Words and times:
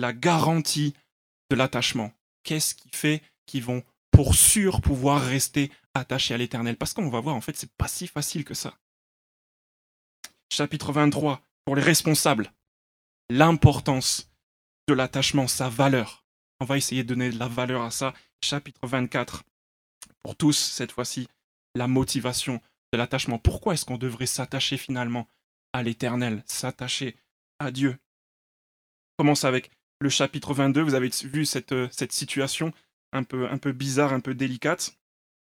la 0.00 0.12
garantie 0.12 0.94
de 1.50 1.56
l'attachement. 1.56 2.12
Qu'est-ce 2.42 2.74
qui 2.74 2.90
fait 2.92 3.22
qu'ils 3.46 3.64
vont 3.64 3.84
pour 4.10 4.34
sûr 4.34 4.80
pouvoir 4.80 5.22
rester 5.22 5.70
attachés 5.94 6.34
à 6.34 6.38
l'éternel? 6.38 6.76
Parce 6.76 6.92
qu'on 6.94 7.10
va 7.10 7.20
voir, 7.20 7.36
en 7.36 7.40
fait, 7.40 7.56
c'est 7.56 7.72
pas 7.72 7.88
si 7.88 8.06
facile 8.06 8.44
que 8.44 8.54
ça. 8.54 8.76
Chapitre 10.52 10.92
23, 10.92 11.42
pour 11.64 11.76
les 11.76 11.82
responsables, 11.82 12.52
l'importance 13.28 14.30
de 14.88 14.94
l'attachement, 14.94 15.46
sa 15.46 15.68
valeur. 15.68 16.24
On 16.60 16.64
va 16.64 16.76
essayer 16.76 17.04
de 17.04 17.08
donner 17.08 17.30
de 17.30 17.38
la 17.38 17.48
valeur 17.48 17.82
à 17.82 17.90
ça. 17.90 18.14
Chapitre 18.42 18.86
24, 18.86 19.44
pour 20.22 20.36
tous, 20.36 20.56
cette 20.56 20.92
fois-ci, 20.92 21.28
la 21.74 21.86
motivation 21.86 22.60
de 22.92 22.98
l'attachement. 22.98 23.38
Pourquoi 23.38 23.74
est-ce 23.74 23.84
qu'on 23.84 23.98
devrait 23.98 24.26
s'attacher 24.26 24.76
finalement 24.76 25.28
à 25.72 25.82
l'éternel, 25.82 26.42
s'attacher 26.46 27.16
à 27.58 27.70
Dieu? 27.70 27.96
Commence 29.16 29.44
avec 29.44 29.70
le 30.00 30.08
chapitre 30.08 30.54
22. 30.54 30.82
Vous 30.82 30.94
avez 30.94 31.10
vu 31.24 31.44
cette, 31.44 31.72
euh, 31.72 31.88
cette 31.90 32.12
situation 32.12 32.72
un 33.12 33.22
peu, 33.22 33.48
un 33.48 33.58
peu 33.58 33.72
bizarre, 33.72 34.12
un 34.12 34.20
peu 34.20 34.34
délicate. 34.34 34.98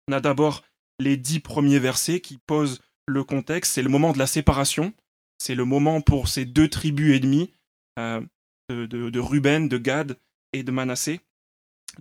On 0.08 0.12
a 0.12 0.20
d'abord 0.20 0.64
les 0.98 1.16
dix 1.16 1.40
premiers 1.40 1.78
versets 1.78 2.20
qui 2.20 2.38
posent 2.38 2.80
le 3.06 3.24
contexte. 3.24 3.72
C'est 3.72 3.82
le 3.82 3.88
moment 3.88 4.12
de 4.12 4.18
la 4.18 4.26
séparation. 4.26 4.92
C'est 5.38 5.54
le 5.54 5.64
moment 5.64 6.00
pour 6.00 6.28
ces 6.28 6.44
deux 6.44 6.68
tribus 6.68 7.16
ennemies, 7.16 7.52
euh, 7.98 8.20
de, 8.68 9.18
Ruben, 9.18 9.68
de 9.68 9.78
Gad 9.78 10.18
et 10.52 10.62
de 10.62 10.70
Manassé, 10.70 11.20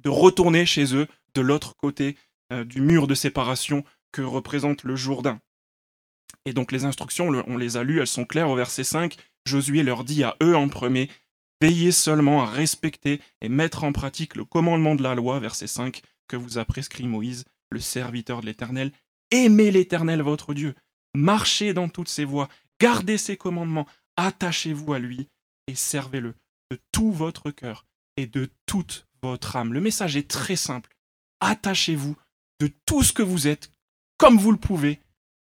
de 0.02 0.10
retourner 0.10 0.66
chez 0.66 0.96
eux 0.96 1.08
de 1.34 1.42
l'autre 1.42 1.76
côté 1.78 2.18
euh, 2.52 2.64
du 2.64 2.82
mur 2.82 3.08
de 3.08 3.16
séparation 3.16 3.84
que 4.12 4.22
représente 4.22 4.84
le 4.84 4.96
Jourdain. 4.96 5.40
Et 6.46 6.54
donc 6.54 6.72
les 6.72 6.86
instructions, 6.86 7.28
on 7.28 7.58
les 7.58 7.78
a 7.78 7.84
lues, 7.84 8.00
elles 8.00 8.08
sont 8.08 8.26
claires 8.26 8.50
au 8.50 8.56
verset 8.56 8.84
5. 8.84 9.18
Josué 9.46 9.84
leur 9.84 10.04
dit 10.04 10.24
à 10.24 10.36
eux 10.42 10.56
en 10.56 10.68
premier, 10.68 11.10
Veillez 11.62 11.92
seulement 11.92 12.44
à 12.44 12.46
respecter 12.46 13.22
et 13.42 13.50
mettre 13.50 13.84
en 13.84 13.92
pratique 13.92 14.36
le 14.36 14.46
commandement 14.46 14.96
de 14.96 15.04
la 15.04 15.16
loi, 15.16 15.40
verset 15.40 15.68
5, 15.68 16.02
que 16.28 16.36
vous 16.36 16.58
a 16.58 16.66
prescrit 16.66 17.08
Moïse, 17.08 17.46
le 17.72 17.80
serviteur 17.80 18.42
de 18.42 18.46
l'Éternel. 18.46 18.92
Aimez 19.32 19.72
l'Éternel 19.72 20.22
votre 20.22 20.54
Dieu, 20.54 20.76
marchez 21.16 21.74
dans 21.74 21.90
toutes 21.90 22.10
ses 22.10 22.26
voies, 22.26 22.48
gardez 22.80 23.18
ses 23.18 23.38
commandements, 23.38 23.88
attachez-vous 24.16 24.94
à 24.94 25.00
lui 25.00 25.28
et 25.68 25.76
servez-le 25.76 26.36
de 26.72 26.80
tout 26.92 27.12
votre 27.12 27.52
cœur 27.52 27.86
et 28.18 28.28
de 28.28 28.50
toute 28.66 29.08
votre 29.22 29.56
âme. 29.56 29.74
Le 29.74 29.82
message 29.82 30.16
est 30.16 30.30
très 30.30 30.56
simple. 30.56 30.96
Attachez-vous 31.40 32.16
de 32.60 32.72
tout 32.86 33.04
ce 33.04 33.14
que 33.14 33.24
vous 33.24 33.48
êtes, 33.48 33.72
comme 34.18 34.38
vous 34.38 34.52
le 34.52 34.58
pouvez, 34.58 35.02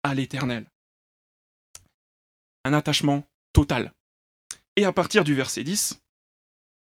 à 0.03 0.13
l'Éternel. 0.13 0.65
Un 2.65 2.73
attachement 2.73 3.23
total. 3.53 3.93
Et 4.77 4.85
à 4.85 4.93
partir 4.93 5.23
du 5.23 5.33
verset 5.33 5.63
10, 5.63 5.99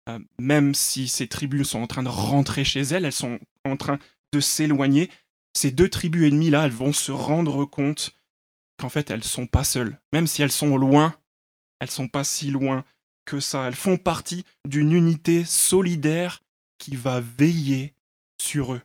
euh, 0.09 0.19
même 0.39 0.73
si 0.73 1.09
ces 1.09 1.27
tribus 1.27 1.69
sont 1.69 1.81
en 1.81 1.89
train 1.89 2.05
de 2.05 2.09
rentrer 2.09 2.65
chez 2.65 2.81
elles, 2.81 3.05
elles 3.05 3.13
sont 3.13 3.41
en 3.65 3.77
train 3.77 3.99
de 4.33 4.39
s'éloigner, 4.39 5.11
ces 5.53 5.73
deux 5.73 5.89
tribus 5.89 6.29
ennemies-là, 6.29 6.65
elles 6.65 6.73
vont 6.73 6.93
se 6.93 7.11
rendre 7.11 7.65
compte 7.65 8.15
qu'en 8.79 8.89
fait, 8.89 9.11
elles 9.11 9.25
sont 9.25 9.49
pas 9.49 9.65
seules. 9.65 10.01
Même 10.13 10.29
si 10.29 10.43
elles 10.43 10.53
sont 10.53 10.77
loin, 10.77 11.15
elles 11.81 11.91
sont 11.91 12.09
pas 12.09 12.23
si 12.23 12.53
loin 12.53 12.85
que 13.25 13.41
ça. 13.41 13.67
Elles 13.67 13.75
font 13.75 13.97
partie 13.97 14.45
d'une 14.65 14.93
unité 14.93 15.45
solidaire 15.45 16.41
qui 16.79 16.95
va 16.95 17.21
veiller 17.21 17.95
sur 18.41 18.75
eux. 18.75 18.83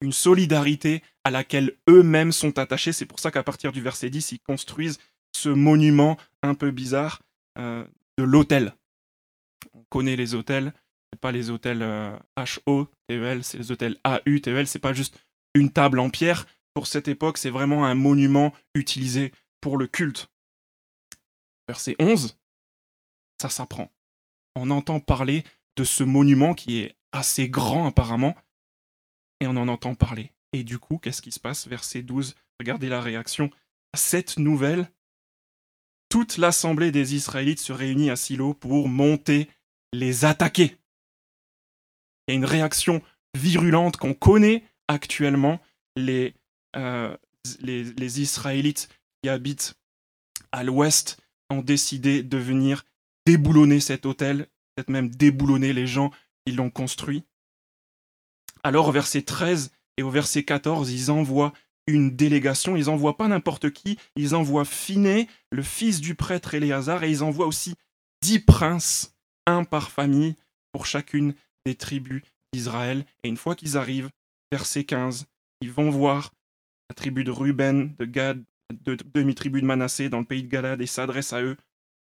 Une 0.00 0.12
solidarité 0.12 1.02
à 1.22 1.30
laquelle 1.30 1.76
eux-mêmes 1.88 2.32
sont 2.32 2.58
attachés. 2.58 2.92
C'est 2.92 3.06
pour 3.06 3.20
ça 3.20 3.30
qu'à 3.30 3.44
partir 3.44 3.70
du 3.70 3.80
verset 3.80 4.10
10, 4.10 4.32
ils 4.32 4.40
construisent 4.40 4.98
ce 5.32 5.48
monument 5.48 6.18
un 6.42 6.54
peu 6.54 6.72
bizarre 6.72 7.20
de 7.58 8.22
l'hôtel. 8.22 8.74
On 9.74 9.82
connaît 9.90 10.16
les 10.16 10.34
hôtels, 10.34 10.72
c'est 11.12 11.20
pas 11.20 11.32
les 11.32 11.50
hôtels 11.50 11.82
H-O-T-E-L, 12.36 13.44
c'est 13.44 13.58
les 13.58 13.70
hôtels 13.72 13.98
A-U-T-E-L, 14.04 14.66
c'est 14.66 14.78
pas 14.78 14.92
juste 14.92 15.18
une 15.54 15.72
table 15.72 15.98
en 15.98 16.10
pierre. 16.10 16.46
Pour 16.74 16.86
cette 16.86 17.08
époque, 17.08 17.38
c'est 17.38 17.50
vraiment 17.50 17.86
un 17.86 17.94
monument 17.94 18.54
utilisé 18.74 19.32
pour 19.60 19.76
le 19.78 19.86
culte. 19.88 20.30
Verset 21.66 21.96
11, 21.98 22.38
ça 23.42 23.48
s'apprend. 23.48 23.90
On 24.54 24.70
entend 24.70 25.00
parler 25.00 25.44
de 25.76 25.84
ce 25.84 26.04
monument 26.04 26.54
qui 26.54 26.78
est 26.78 26.96
assez 27.12 27.48
grand 27.48 27.86
apparemment, 27.86 28.36
et 29.40 29.46
on 29.46 29.56
en 29.56 29.68
entend 29.68 29.94
parler. 29.94 30.32
Et 30.52 30.64
du 30.64 30.78
coup, 30.78 30.98
qu'est-ce 30.98 31.22
qui 31.22 31.32
se 31.32 31.40
passe? 31.40 31.66
Verset 31.66 32.02
12, 32.02 32.34
regardez 32.60 32.88
la 32.88 33.00
réaction. 33.00 33.50
Cette 33.94 34.38
nouvelle 34.38 34.90
toute 36.08 36.38
l'assemblée 36.38 36.90
des 36.90 37.14
Israélites 37.14 37.60
se 37.60 37.72
réunit 37.72 38.10
à 38.10 38.16
Silo 38.16 38.54
pour 38.54 38.88
monter 38.88 39.48
les 39.92 40.24
attaquer. 40.24 40.76
Il 42.26 42.32
y 42.32 42.32
a 42.32 42.34
une 42.34 42.44
réaction 42.44 43.02
virulente 43.34 43.96
qu'on 43.96 44.14
connaît 44.14 44.64
actuellement. 44.88 45.60
Les, 45.96 46.34
euh, 46.76 47.16
les, 47.60 47.84
les, 47.84 48.20
Israélites 48.20 48.88
qui 49.22 49.28
habitent 49.28 49.74
à 50.52 50.64
l'ouest 50.64 51.18
ont 51.50 51.62
décidé 51.62 52.22
de 52.22 52.38
venir 52.38 52.84
déboulonner 53.26 53.80
cet 53.80 54.06
hôtel, 54.06 54.48
peut-être 54.74 54.90
même 54.90 55.10
déboulonner 55.10 55.72
les 55.72 55.86
gens 55.86 56.10
qui 56.46 56.52
l'ont 56.52 56.70
construit. 56.70 57.24
Alors 58.62 58.88
au 58.88 58.92
verset 58.92 59.22
13 59.22 59.72
et 59.96 60.02
au 60.02 60.10
verset 60.10 60.44
14, 60.44 60.90
ils 60.90 61.10
envoient 61.10 61.52
une 61.88 62.14
délégation, 62.14 62.76
ils 62.76 62.90
envoient 62.90 63.16
pas 63.16 63.28
n'importe 63.28 63.70
qui, 63.70 63.98
ils 64.14 64.34
envoient 64.34 64.64
Finé, 64.64 65.26
le 65.50 65.62
fils 65.62 66.00
du 66.00 66.14
prêtre 66.14 66.54
Éléazar, 66.54 67.02
et 67.02 67.10
ils 67.10 67.24
envoient 67.24 67.46
aussi 67.46 67.74
dix 68.22 68.38
princes, 68.38 69.16
un 69.46 69.64
par 69.64 69.90
famille, 69.90 70.36
pour 70.72 70.86
chacune 70.86 71.34
des 71.64 71.74
tribus 71.74 72.22
d'Israël. 72.52 73.04
Et 73.24 73.28
une 73.28 73.38
fois 73.38 73.54
qu'ils 73.54 73.76
arrivent, 73.76 74.10
verset 74.52 74.84
15, 74.84 75.26
ils 75.62 75.72
vont 75.72 75.90
voir 75.90 76.32
la 76.90 76.94
tribu 76.94 77.24
de 77.24 77.30
Ruben, 77.30 77.94
de 77.98 78.04
Gad, 78.04 78.42
de 78.84 78.96
demi-tribu 79.14 79.62
de 79.62 79.66
Manassé 79.66 80.10
dans 80.10 80.18
le 80.18 80.24
pays 80.24 80.42
de 80.42 80.48
Galade 80.48 80.82
et 80.82 80.86
s'adressent 80.86 81.32
à 81.32 81.42
eux. 81.42 81.56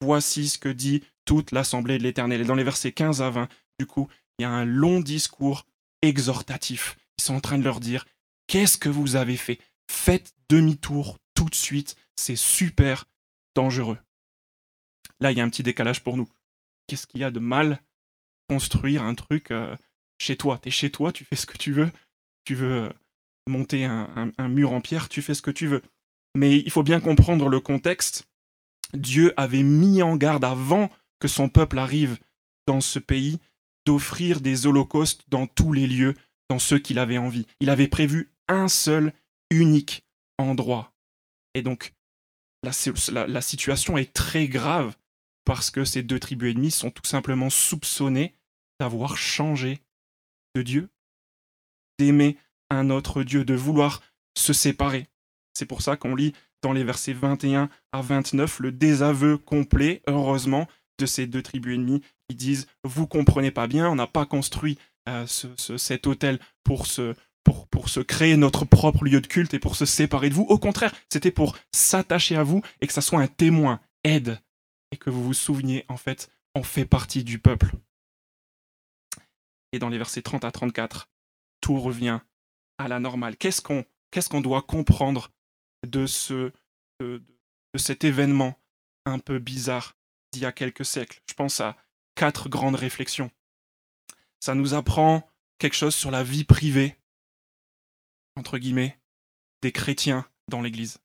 Voici 0.01 0.49
ce 0.49 0.59
que 0.59 0.69
dit 0.69 1.03
toute 1.25 1.53
l'assemblée 1.53 1.99
de 1.99 2.03
l'Éternel. 2.03 2.41
Et 2.41 2.45
dans 2.45 2.55
les 2.55 2.65
versets 2.65 2.93
15 2.93 3.23
à 3.23 3.31
20, 3.31 3.49
du 3.79 3.87
coup, 3.87 4.09
il 4.39 4.43
y 4.43 4.45
a 4.45 4.51
un 4.51 4.65
long 4.65 5.01
discours 5.01 5.67
exhortatif. 6.03 6.97
Ils 7.19 7.23
sont 7.23 7.35
en 7.35 7.41
train 7.41 7.59
de 7.59 7.65
leur 7.65 7.79
dire 7.79 8.05
Qu'est-ce 8.51 8.79
que 8.79 8.89
vous 8.89 9.15
avez 9.15 9.37
fait? 9.37 9.61
Faites 9.89 10.35
demi-tour 10.49 11.19
tout 11.37 11.45
de 11.45 11.55
suite, 11.55 11.95
c'est 12.17 12.35
super 12.35 13.05
dangereux. 13.55 13.99
Là, 15.21 15.31
il 15.31 15.39
y 15.39 15.41
a 15.41 15.45
un 15.45 15.49
petit 15.49 15.63
décalage 15.63 16.03
pour 16.03 16.17
nous. 16.17 16.29
Qu'est-ce 16.89 17.07
qu'il 17.07 17.21
y 17.21 17.25
a 17.25 17.31
de 17.31 17.39
mal 17.39 17.81
construire 18.49 19.05
un 19.05 19.15
truc 19.15 19.53
euh, 19.53 19.77
chez 20.19 20.37
toi? 20.37 20.59
T'es 20.59 20.73
chez 20.73 20.91
toi, 20.91 21.13
tu 21.13 21.25
fais 21.25 21.37
ce 21.37 21.47
que 21.47 21.59
tu 21.59 21.71
veux. 21.71 21.93
Tu 22.45 22.57
veux 22.57 22.73
euh, 22.73 22.93
monter 23.47 23.85
un, 23.85 24.33
mur 24.49 24.73
en 24.73 24.81
pierre, 24.81 25.09
tu 25.09 25.23
fais 25.23 25.35
ce 25.35 25.43
que 25.43 25.53
tu 25.53 25.69
veux. 25.69 25.83
Mais 26.37 26.59
il 26.59 26.73
faut 26.73 26.83
bien 26.83 26.99
comprendre 26.99 27.49
le 27.49 27.61
contexte. 27.61 28.27
Dieu 28.95 29.33
avait 29.37 29.63
mis 29.63 30.03
en 30.03 30.17
garde 30.17 30.45
avant 30.45 30.91
que 31.21 31.29
son 31.29 31.49
peuple 31.49 31.79
arrive 31.79 32.19
dans 32.67 32.81
ce 32.81 32.99
pays 32.99 33.39
d'offrir 33.87 34.41
des 34.41 34.67
holocaustes 34.67 35.23
dans 35.29 35.47
tous 35.47 35.73
les 35.73 35.87
lieux, 35.87 36.17
dans 36.49 36.59
ceux 36.59 36.81
qu'il 36.81 36.99
avait 36.99 37.17
envie. 37.17 37.47
Il 37.61 37.71
avait 37.71 37.87
prévu 37.87 38.30
un 38.51 38.69
seul, 38.69 39.13
unique 39.51 40.05
endroit. 40.39 40.93
Et 41.55 41.63
donc, 41.63 41.95
la, 42.63 42.73
situation 43.41 43.97
est 43.97 44.13
très 44.13 44.47
grave 44.47 44.97
parce 45.45 45.71
que 45.71 45.85
ces 45.85 46.03
deux 46.03 46.21
tribus 46.21 46.53
ennemies 46.53 46.71
sont 46.71 46.91
tout 46.91 47.07
simplement 47.07 47.51
soupçonnées 47.51 48.35
d'avoir 48.79 49.17
changé 49.17 49.81
de 50.55 50.63
Dieu, 50.63 50.91
d'aimer 51.99 52.37
un 52.71 52.91
autre 52.91 53.23
Dieu, 53.23 53.45
de 53.45 53.55
vouloir 53.55 54.03
se 54.37 54.53
séparer. 54.53 55.09
C'est 55.55 55.67
pour 55.67 55.83
ça 55.83 55.97
qu'on 55.97 56.15
lit 56.15 56.35
dans 56.63 56.73
les 56.73 56.85
versets 56.85 57.13
21 57.13 57.71
à 57.93 58.03
29 58.03 58.61
le 58.61 58.73
désaveu 58.73 59.39
complet, 59.39 60.03
heureusement, 60.07 60.69
de 60.99 61.07
ces 61.07 61.27
deux 61.27 61.43
tribus 61.43 61.77
ennemies 61.77 62.03
qui 62.29 62.37
disent 62.37 62.69
Vous 62.85 63.07
comprenez 63.07 63.51
pas 63.51 63.67
bien, 63.67 63.89
on 63.89 63.97
n'a 63.97 64.07
pas 64.07 64.27
construit 64.27 64.79
euh, 65.09 65.27
cet 65.27 66.07
hôtel 66.07 66.39
pour 66.63 66.87
se, 66.87 67.15
pour, 67.45 67.67
pour 67.69 67.89
se 67.89 68.01
créer 68.01 68.37
notre 68.37 68.65
propre 68.65 69.05
lieu 69.05 69.21
de 69.21 69.27
culte 69.27 69.55
et 69.55 69.59
pour 69.59 69.77
se 69.77 69.87
séparer 69.87 70.29
de 70.29 70.35
vous. 70.35 70.47
Au 70.49 70.59
contraire, 70.59 70.95
c'était 71.13 71.31
pour 71.31 71.57
s'attacher 71.73 72.37
à 72.37 72.43
vous 72.43 72.63
et 72.81 72.87
que 72.87 72.93
ça 72.93 73.01
soit 73.01 73.21
un 73.21 73.27
témoin, 73.27 73.81
aide, 74.05 74.41
et 74.93 74.97
que 74.97 75.11
vous 75.11 75.23
vous 75.23 75.35
souveniez, 75.35 75.85
en 75.89 75.97
fait, 75.97 76.31
on 76.55 76.63
fait 76.63 76.85
partie 76.85 77.25
du 77.25 77.39
peuple. 77.39 77.73
Et 79.73 79.79
dans 79.79 79.89
les 79.89 79.99
versets 79.99 80.23
30 80.23 80.45
à 80.45 80.51
34, 80.51 81.09
tout 81.61 81.79
revient 81.79 82.21
à 82.79 82.89
la 82.89 82.99
normale. 82.99 83.37
Qu'est-ce 83.37 83.61
qu'on 83.61 84.41
doit 84.41 84.63
comprendre 84.63 85.31
de, 85.87 86.07
ce, 86.07 86.53
de 87.01 87.23
cet 87.77 88.05
événement 88.05 88.59
un 89.07 89.19
peu 89.19 89.39
bizarre 89.39 89.97
d'il 90.33 90.43
y 90.43 90.47
a 90.47 90.53
quelques 90.53 90.85
siècles? 90.85 91.23
Je 91.29 91.35
pense 91.35 91.61
à 91.61 91.77
quatre 92.17 92.49
grandes 92.49 92.75
réflexions. 92.75 93.31
Ça 94.41 94.55
nous 94.55 94.75
apprend 94.75 95.29
quelque 95.59 95.77
chose 95.77 95.95
sur 95.95 96.11
la 96.11 96.25
vie 96.25 96.45
privée 96.45 96.97
entre 98.37 98.59
guillemets, 98.59 98.99
des 99.63 99.73
chrétiens 99.73 100.27
dans 100.49 100.63
l'Église. 100.63 100.99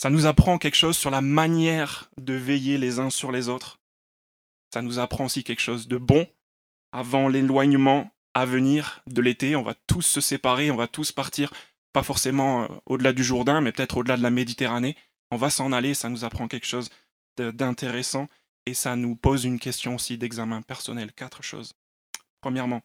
Ça 0.00 0.10
nous 0.10 0.26
apprend 0.26 0.58
quelque 0.58 0.76
chose 0.76 0.96
sur 0.96 1.10
la 1.10 1.20
manière 1.20 2.10
de 2.18 2.34
veiller 2.34 2.78
les 2.78 2.98
uns 3.00 3.10
sur 3.10 3.32
les 3.32 3.48
autres. 3.48 3.80
ça 4.72 4.82
nous 4.82 4.98
apprend 4.98 5.24
aussi 5.24 5.44
quelque 5.44 5.60
chose 5.60 5.88
de 5.88 5.96
bon. 5.96 6.26
Avant 6.92 7.28
l'éloignement 7.28 8.10
à 8.34 8.46
venir 8.46 9.02
de 9.06 9.20
l'été, 9.20 9.56
on 9.56 9.62
va 9.62 9.74
tous 9.86 10.02
se 10.02 10.20
séparer, 10.20 10.70
on 10.70 10.76
va 10.76 10.86
tous 10.86 11.10
partir, 11.10 11.52
pas 11.92 12.02
forcément 12.02 12.62
euh, 12.62 12.68
au-delà 12.86 13.12
du 13.12 13.24
Jourdain, 13.24 13.60
mais 13.60 13.72
peut-être 13.72 13.96
au-delà 13.96 14.16
de 14.16 14.22
la 14.22 14.30
Méditerranée. 14.30 14.96
On 15.30 15.36
va 15.36 15.50
s'en 15.50 15.72
aller, 15.72 15.94
ça 15.94 16.08
nous 16.08 16.24
apprend 16.24 16.48
quelque 16.48 16.66
chose 16.66 16.90
d'intéressant 17.36 18.28
et 18.66 18.74
ça 18.74 18.96
nous 18.96 19.16
pose 19.16 19.44
une 19.44 19.58
question 19.58 19.94
aussi 19.94 20.18
d'examen 20.18 20.62
personnel. 20.62 21.12
Quatre 21.12 21.42
choses. 21.42 21.74
Premièrement, 22.40 22.82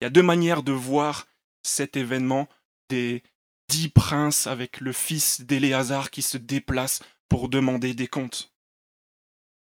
il 0.00 0.04
y 0.04 0.06
a 0.06 0.10
deux 0.10 0.22
manières 0.22 0.62
de 0.62 0.72
voir 0.72 1.26
cet 1.62 1.96
événement 1.96 2.48
des 2.88 3.22
dix 3.68 3.88
princes 3.88 4.46
avec 4.46 4.80
le 4.80 4.92
fils 4.92 5.42
d'Éléazar 5.42 6.10
qui 6.10 6.22
se 6.22 6.38
déplace 6.38 7.00
pour 7.28 7.48
demander 7.48 7.94
des 7.94 8.08
comptes. 8.08 8.52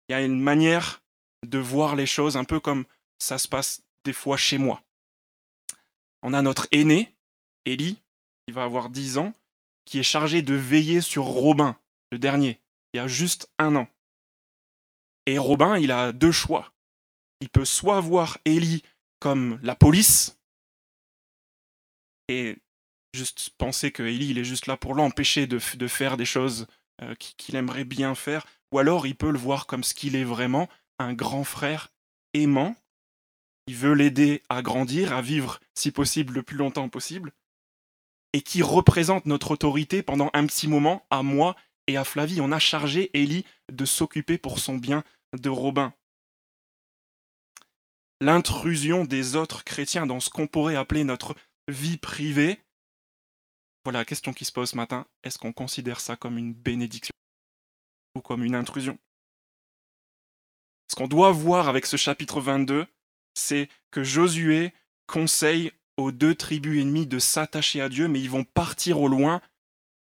Il 0.09 0.13
y 0.13 0.15
a 0.15 0.23
une 0.23 0.41
manière 0.41 1.03
de 1.47 1.59
voir 1.59 1.97
les 1.97 2.07
choses 2.07 2.37
un 2.37 2.45
peu 2.45 2.61
comme 2.61 2.85
ça 3.19 3.39
se 3.39 3.49
passe 3.49 3.83
des 4.05 4.13
fois 4.13 4.37
chez 4.37 4.59
moi. 4.59 4.83
On 6.23 6.35
a 6.35 6.43
notre 6.43 6.67
aîné, 6.73 7.15
Élie, 7.65 8.03
qui 8.47 8.53
va 8.53 8.65
avoir 8.65 8.91
dix 8.91 9.19
ans, 9.19 9.33
qui 9.85 9.99
est 9.99 10.05
chargé 10.05 10.43
de 10.43 10.55
veiller 10.55 11.01
sur 11.01 11.25
Robin, 11.25 11.79
le 12.11 12.19
dernier, 12.19 12.61
il 12.93 12.99
y 12.99 13.01
a 13.01 13.09
juste 13.09 13.51
un 13.59 13.77
an. 13.77 13.89
Et 15.27 15.39
Robin, 15.39 15.79
il 15.79 15.93
a 15.93 16.13
deux 16.13 16.33
choix. 16.33 16.73
Il 17.41 17.49
peut 17.49 17.65
soit 17.65 18.01
voir 18.01 18.39
Élie 18.45 18.83
comme 19.21 19.61
la 19.63 19.75
police, 19.75 20.39
et 22.29 22.57
juste 23.15 23.51
penser 23.59 23.91
que 23.93 24.03
Ellie, 24.03 24.31
il 24.31 24.39
est 24.39 24.45
juste 24.45 24.67
là 24.67 24.77
pour 24.77 24.95
l'empêcher 24.95 25.47
de, 25.47 25.59
faire 25.59 26.17
des 26.17 26.25
choses 26.25 26.67
euh, 27.03 27.15
qu'il 27.15 27.57
aimerait 27.57 27.85
bien 27.85 28.15
faire, 28.15 28.47
ou 28.73 28.79
alors 28.79 29.07
il 29.07 29.17
peut 29.17 29.31
le 29.31 29.39
voir 29.39 29.67
comme 29.67 29.85
ce 29.85 29.95
qu'il 29.95 30.17
est 30.17 30.25
vraiment, 30.25 30.69
un 30.99 31.13
grand 31.13 31.45
frère 31.45 31.89
aimant, 32.35 32.77
qui 33.67 33.75
veut 33.75 33.95
l'aider 33.95 34.43
à 34.49 34.63
grandir, 34.63 35.13
à 35.13 35.23
vivre, 35.23 35.61
si 35.75 35.91
possible, 35.91 36.35
le 36.35 36.43
plus 36.43 36.57
longtemps 36.57 36.89
possible, 36.89 37.33
et 38.33 38.43
qui 38.43 38.63
représente 38.63 39.27
notre 39.27 39.51
autorité 39.51 40.03
pendant 40.03 40.31
un 40.33 40.47
petit 40.47 40.69
moment 40.69 41.07
à 41.11 41.23
moi 41.23 41.57
et 41.87 41.97
à 41.97 42.05
Flavie. 42.05 42.41
On 42.41 42.53
a 42.53 42.59
chargé 42.59 43.11
Ellie 43.13 43.45
de 43.73 43.85
s'occuper 43.85 44.39
pour 44.39 44.61
son 44.61 44.77
bien 44.77 45.03
de 45.37 45.49
Robin. 45.49 45.93
L'intrusion 48.21 49.05
des 49.05 49.37
autres 49.37 49.65
chrétiens 49.65 50.07
dans 50.07 50.21
ce 50.21 50.31
qu'on 50.31 50.47
pourrait 50.47 50.77
appeler 50.77 51.05
notre 51.05 51.35
vie 51.69 51.97
privée, 51.97 52.61
voilà 53.85 54.01
la 54.01 54.05
question 54.05 54.33
qui 54.33 54.45
se 54.45 54.53
pose 54.53 54.71
ce 54.71 54.77
matin. 54.77 55.07
Est-ce 55.25 55.39
qu'on 55.39 55.53
considère 55.53 56.01
ça 56.01 56.17
comme 56.17 56.37
une 56.37 56.53
bénédiction 56.53 57.15
ou 58.15 58.21
comme 58.21 58.45
une 58.45 58.55
intrusion? 58.55 58.99
Ce 60.89 60.97
qu'on 60.97 61.09
doit 61.09 61.33
voir 61.33 61.69
avec 61.69 61.87
ce 61.87 61.97
chapitre 61.97 62.41
22, 62.41 62.87
c'est 63.35 63.69
que 63.91 64.03
Josué 64.03 64.75
conseille 65.07 65.73
aux 65.97 66.13
deux 66.13 66.35
tribus 66.35 66.83
ennemies 66.83 67.07
de 67.07 67.19
s'attacher 67.19 67.81
à 67.81 67.89
Dieu, 67.89 68.09
mais 68.09 68.21
ils 68.21 68.31
vont 68.31 68.45
partir 68.45 69.01
au 69.01 69.09
loin. 69.09 69.41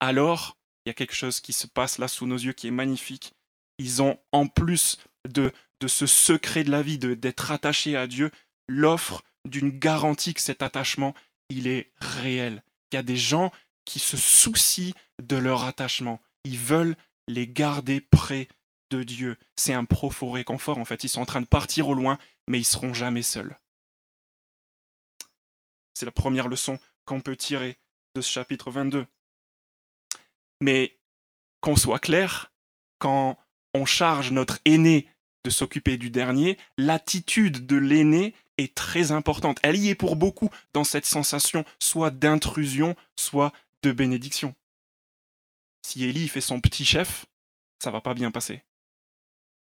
Alors, 0.01 0.59
il 0.85 0.89
y 0.89 0.91
a 0.91 0.95
quelque 0.95 1.15
chose 1.15 1.41
qui 1.41 1.53
se 1.53 1.67
passe 1.67 1.99
là 1.99 2.09
sous 2.09 2.27
nos 2.27 2.37
yeux 2.37 2.53
qui 2.53 2.67
est 2.67 2.73
magnifique. 2.73 3.35
Ils 3.79 4.03
ont, 4.03 4.19
en 4.33 4.47
plus 4.47 4.99
de, 5.29 5.53
de 5.81 5.88
ce 5.88 6.06
secret 6.06 6.65
de 6.65 6.71
la 6.71 6.82
vie, 6.82 6.99
d'être 6.99 7.50
attachés 7.50 7.97
à 7.97 8.06
Dieu, 8.06 8.31
l'offre 8.69 9.23
d'une 9.47 9.71
garantie 9.71 10.35
que 10.35 10.41
cet 10.41 10.62
attachement, 10.62 11.15
il 11.49 11.67
est 11.67 11.91
réel. 11.99 12.62
Il 12.93 12.97
y 12.97 12.99
a 12.99 13.03
des 13.03 13.17
gens 13.17 13.50
qui 13.85 13.99
se 13.99 14.17
soucient 14.17 14.94
de 15.23 15.37
leur 15.37 15.65
attachement. 15.65 16.21
Ils 16.44 16.59
veulent 16.59 16.97
les 17.29 17.49
garder 17.49 18.00
près 18.00 18.49
de 18.91 19.03
Dieu. 19.03 19.38
C'est 19.56 19.73
un 19.73 19.85
profond 19.85 20.31
réconfort 20.31 20.79
en 20.79 20.85
fait. 20.85 21.05
Ils 21.05 21.09
sont 21.09 21.23
en 21.23 21.27
train 21.27 21.41
de 21.41 21.47
partir 21.47 21.88
au 21.88 21.94
loin, 21.94 22.19
mais 22.49 22.59
ils 22.59 22.65
seront 22.65 22.93
jamais 22.93 23.23
seuls. 23.23 23.56
C'est 25.94 26.06
la 26.06 26.12
première 26.12 26.49
leçon 26.49 26.79
qu'on 27.05 27.21
peut 27.21 27.37
tirer 27.37 27.79
de 28.15 28.21
ce 28.21 28.31
chapitre 28.31 28.71
22. 28.71 29.06
Mais 30.61 30.99
qu'on 31.61 31.76
soit 31.76 31.99
clair, 31.99 32.53
quand 32.99 33.38
on 33.75 33.87
charge 33.87 34.33
notre 34.33 34.59
aîné 34.65 35.09
de 35.45 35.51
s'occuper 35.51 35.97
du 35.97 36.11
dernier, 36.11 36.59
l'attitude 36.77 37.67
de 37.67 37.77
l'aîné 37.77 38.35
est 38.59 38.75
très 38.75 39.13
importante. 39.13 39.59
Elle 39.63 39.77
y 39.77 39.89
est 39.89 39.95
pour 39.95 40.17
beaucoup 40.17 40.51
dans 40.73 40.85
cette 40.85 41.07
sensation 41.07 41.65
soit 41.79 42.11
d'intrusion, 42.11 42.95
soit 43.17 43.53
de 43.83 43.93
bénédiction. 43.93 44.55
Si 45.83 46.05
Élie 46.05 46.29
fait 46.29 46.41
son 46.41 46.61
petit 46.61 46.85
chef, 46.85 47.27
ça 47.83 47.91
va 47.91 48.01
pas 48.01 48.15
bien 48.15 48.31
passer. 48.31 48.63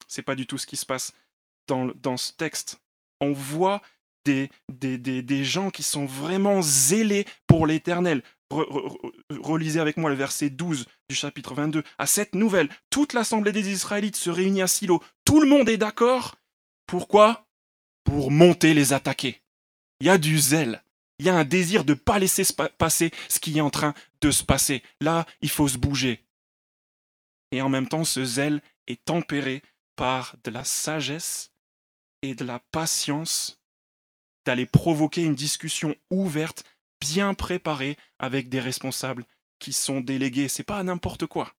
C'est 0.07 0.21
pas 0.21 0.35
du 0.35 0.47
tout 0.47 0.57
ce 0.57 0.67
qui 0.67 0.77
se 0.77 0.85
passe 0.85 1.13
dans, 1.67 1.87
dans 1.95 2.17
ce 2.17 2.31
texte. 2.31 2.81
On 3.19 3.33
voit 3.33 3.81
des, 4.27 4.49
des, 4.69 4.97
des, 4.97 5.21
des, 5.21 5.43
gens 5.45 5.69
qui 5.69 5.83
sont 5.83 6.05
vraiment 6.05 6.61
zélés 6.61 7.25
pour 7.47 7.65
l'éternel. 7.65 8.21
relisez 8.49 9.79
avec 9.79 9.95
moi 9.95 10.09
le 10.09 10.17
verset 10.17 10.49
12 10.49 10.85
du 11.09 11.15
chapitre 11.15 11.53
22. 11.53 11.83
À 11.97 12.05
cette 12.05 12.35
nouvelle, 12.35 12.69
toute 12.89 13.13
l'assemblée 13.13 13.53
des 13.53 13.71
Israélites 13.71 14.17
se 14.17 14.29
réunit 14.29 14.61
à 14.61 14.67
Silo. 14.67 15.01
Tout 15.23 15.39
le 15.39 15.47
monde 15.47 15.69
est 15.69 15.77
d'accord. 15.77 16.35
Pourquoi? 16.87 17.47
Pour 18.03 18.31
monter 18.31 18.73
les 18.73 18.91
attaquer. 18.91 19.41
Il 20.01 20.07
y 20.07 20.09
a 20.09 20.17
du 20.17 20.37
zèle. 20.37 20.83
Il 21.19 21.25
y 21.25 21.29
a 21.29 21.35
un 21.35 21.45
désir 21.45 21.85
de 21.85 21.93
ne 21.93 21.99
pas 21.99 22.19
laisser 22.19 22.43
passer 22.77 23.11
ce 23.29 23.39
qui 23.39 23.57
est 23.57 23.61
en 23.61 23.69
train 23.69 23.93
de 24.21 24.29
se 24.29 24.43
passer. 24.43 24.83
Là, 24.99 25.25
il 25.41 25.49
faut 25.49 25.67
se 25.67 25.77
bouger. 25.77 26.23
Et 27.51 27.61
en 27.61 27.69
même 27.69 27.87
temps, 27.87 28.03
ce 28.03 28.25
zèle 28.25 28.61
est 28.87 29.03
tempéré 29.05 29.63
par 29.95 30.35
de 30.43 30.51
la 30.51 30.65
sagesse 30.65 31.51
et 32.21 32.35
de 32.35 32.43
la 32.43 32.59
patience 32.71 33.57
d'aller 34.47 34.65
provoquer 34.65 35.23
une 35.23 35.35
discussion 35.35 35.93
ouverte, 36.09 36.63
bien 37.01 37.33
préparée, 37.33 37.97
avec 38.17 38.47
des 38.47 38.61
responsables 38.61 39.25
qui 39.59 39.73
sont 39.73 39.99
délégués. 39.99 40.47
C'est 40.47 40.63
pas 40.63 40.81
n'importe 40.83 41.25
quoi. 41.25 41.53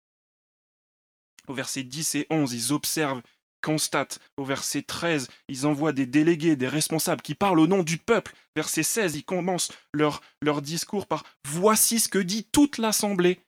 Au 1.50 1.54
verset 1.54 1.84
10 1.84 2.16
et 2.16 2.28
11, 2.30 2.54
ils 2.54 2.72
observent 2.72 3.22
constate 3.62 4.20
au 4.38 4.46
verset 4.46 4.84
13, 4.84 5.28
ils 5.50 5.68
envoient 5.68 5.92
des 5.92 6.06
délégués, 6.06 6.56
des 6.56 6.70
responsables 6.70 7.22
qui 7.22 7.36
parlent 7.36 7.60
au 7.60 7.68
nom 7.68 7.84
du 7.84 7.98
peuple. 7.98 8.34
Verset 8.56 8.84
16, 8.84 9.18
ils 9.18 9.26
commencent 9.26 9.74
leur, 9.94 10.22
leur 10.42 10.62
discours 10.62 11.08
par 11.08 11.26
Voici 11.46 12.00
ce 12.00 12.08
que 12.08 12.20
dit 12.20 12.46
toute 12.46 12.78
l'assemblée 12.78 13.42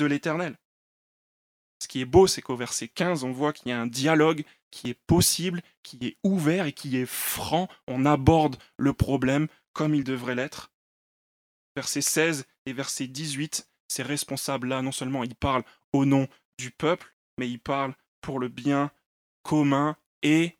de 0.00 0.06
l'Éternel. 0.06 0.58
Ce 1.80 1.86
qui 1.86 2.00
est 2.00 2.06
beau, 2.06 2.26
c'est 2.26 2.42
qu'au 2.42 2.56
verset 2.56 2.88
15, 2.88 3.22
on 3.22 3.30
voit 3.30 3.52
qu'il 3.52 3.68
y 3.68 3.72
a 3.72 3.80
un 3.80 3.86
dialogue 3.86 4.44
qui 4.70 4.90
est 4.90 5.00
possible, 5.06 5.62
qui 5.82 5.98
est 6.02 6.16
ouvert 6.24 6.66
et 6.66 6.72
qui 6.72 6.96
est 6.96 7.06
franc. 7.06 7.68
On 7.86 8.04
aborde 8.04 8.56
le 8.76 8.92
problème 8.92 9.48
comme 9.72 9.94
il 9.94 10.04
devrait 10.04 10.34
l'être. 10.34 10.72
Verset 11.76 12.02
16 12.02 12.46
et 12.66 12.72
verset 12.72 13.06
18, 13.06 13.68
ces 13.88 14.02
responsables-là, 14.02 14.82
non 14.82 14.92
seulement 14.92 15.24
ils 15.24 15.34
parlent 15.34 15.64
au 15.92 16.04
nom 16.04 16.26
du 16.58 16.70
peuple, 16.70 17.14
mais 17.38 17.48
ils 17.48 17.60
parlent 17.60 17.94
pour 18.20 18.38
le 18.40 18.48
bien 18.48 18.90
commun 19.42 19.96
et 20.22 20.58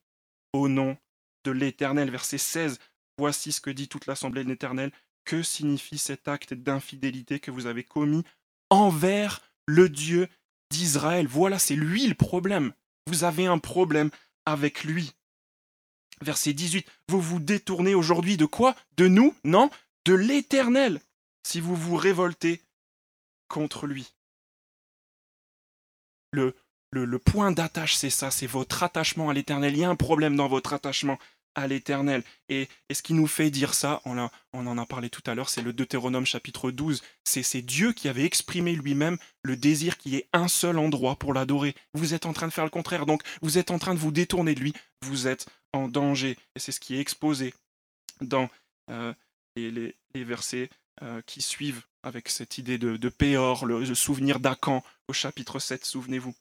au 0.52 0.68
nom 0.68 0.96
de 1.44 1.50
l'Éternel. 1.50 2.10
Verset 2.10 2.38
16. 2.38 2.78
Voici 3.18 3.52
ce 3.52 3.60
que 3.60 3.70
dit 3.70 3.88
toute 3.88 4.06
l'assemblée 4.06 4.44
de 4.44 4.48
l'Éternel. 4.48 4.92
Que 5.24 5.42
signifie 5.42 5.98
cet 5.98 6.28
acte 6.28 6.54
d'infidélité 6.54 7.40
que 7.40 7.50
vous 7.50 7.66
avez 7.66 7.84
commis 7.84 8.22
envers 8.70 9.42
le 9.66 9.88
Dieu 9.88 10.28
d'Israël? 10.70 11.26
Voilà, 11.26 11.58
c'est 11.58 11.76
lui 11.76 12.06
le 12.06 12.14
problème. 12.14 12.72
Vous 13.08 13.24
avez 13.24 13.46
un 13.46 13.58
problème 13.58 14.10
avec 14.44 14.84
lui. 14.84 15.14
Verset 16.20 16.52
18. 16.52 16.86
Vous 17.08 17.20
vous 17.20 17.40
détournez 17.40 17.94
aujourd'hui 17.94 18.36
de 18.36 18.44
quoi? 18.44 18.76
De 18.96 19.08
nous? 19.08 19.34
Non, 19.44 19.70
de 20.04 20.14
l'Éternel, 20.14 21.00
si 21.42 21.60
vous 21.60 21.74
vous 21.74 21.96
révoltez 21.96 22.60
contre 23.48 23.86
lui. 23.86 24.14
Le 26.32 26.54
le, 26.90 27.18
point 27.18 27.52
d'attache, 27.52 27.94
c'est 27.94 28.10
ça, 28.10 28.30
c'est 28.30 28.46
votre 28.46 28.82
attachement 28.82 29.28
à 29.28 29.34
l'éternel. 29.34 29.74
Il 29.74 29.80
y 29.80 29.84
a 29.84 29.90
un 29.90 29.96
problème 29.96 30.36
dans 30.36 30.48
votre 30.48 30.72
attachement 30.72 31.18
à 31.58 31.66
l'éternel. 31.66 32.22
Et, 32.48 32.68
ce 32.92 33.02
qui 33.02 33.14
nous 33.14 33.26
fait 33.26 33.50
dire 33.50 33.74
ça, 33.74 34.00
on, 34.04 34.18
en 34.52 34.78
a 34.78 34.86
parlé 34.86 35.10
tout 35.10 35.22
à 35.26 35.34
l'heure, 35.34 35.48
c'est 35.48 35.62
le 35.62 35.72
Deutéronome 35.72 36.26
chapitre 36.26 36.70
12. 36.70 37.02
C'est 37.24 37.62
Dieu 37.62 37.92
qui 37.92 38.08
avait 38.08 38.24
exprimé 38.24 38.74
lui-même 38.74 39.18
le 39.42 39.56
désir 39.56 39.98
qu'il 39.98 40.12
y 40.12 40.16
ait 40.16 40.28
un 40.32 40.48
seul 40.48 40.78
endroit 40.78 41.16
pour 41.16 41.34
l'adorer. 41.34 41.74
Vous 41.94 42.14
êtes 42.14 42.26
en 42.26 42.32
train 42.32 42.48
de 42.48 42.52
faire 42.52 42.64
le 42.64 42.70
contraire, 42.70 43.06
donc 43.06 43.22
vous 43.42 43.58
êtes 43.58 43.70
en 43.70 43.78
train 43.78 43.94
de 43.94 43.98
vous 43.98 44.12
détourner 44.12 44.54
de 44.54 44.60
lui, 44.60 44.72
vous 45.02 45.26
êtes 45.26 45.46
en 45.72 45.88
danger. 45.88 46.36
Et 46.56 46.60
c'est 46.60 46.72
ce 46.72 46.80
qui 46.80 46.96
est 46.96 47.00
exposé 47.00 47.54
dans 48.20 48.48
euh, 48.90 49.12
les, 49.56 49.94
versets 50.14 50.70
euh, 51.02 51.22
qui 51.26 51.42
suivent 51.42 51.84
avec 52.02 52.28
cette 52.28 52.58
idée 52.58 52.78
de, 52.78 52.96
de 52.96 53.08
Péor, 53.08 53.66
le, 53.66 53.84
le 53.84 53.94
souvenir 53.94 54.40
d'Acan 54.40 54.82
au 55.08 55.12
chapitre 55.12 55.58
7, 55.58 55.84
souvenez-vous 55.84 56.34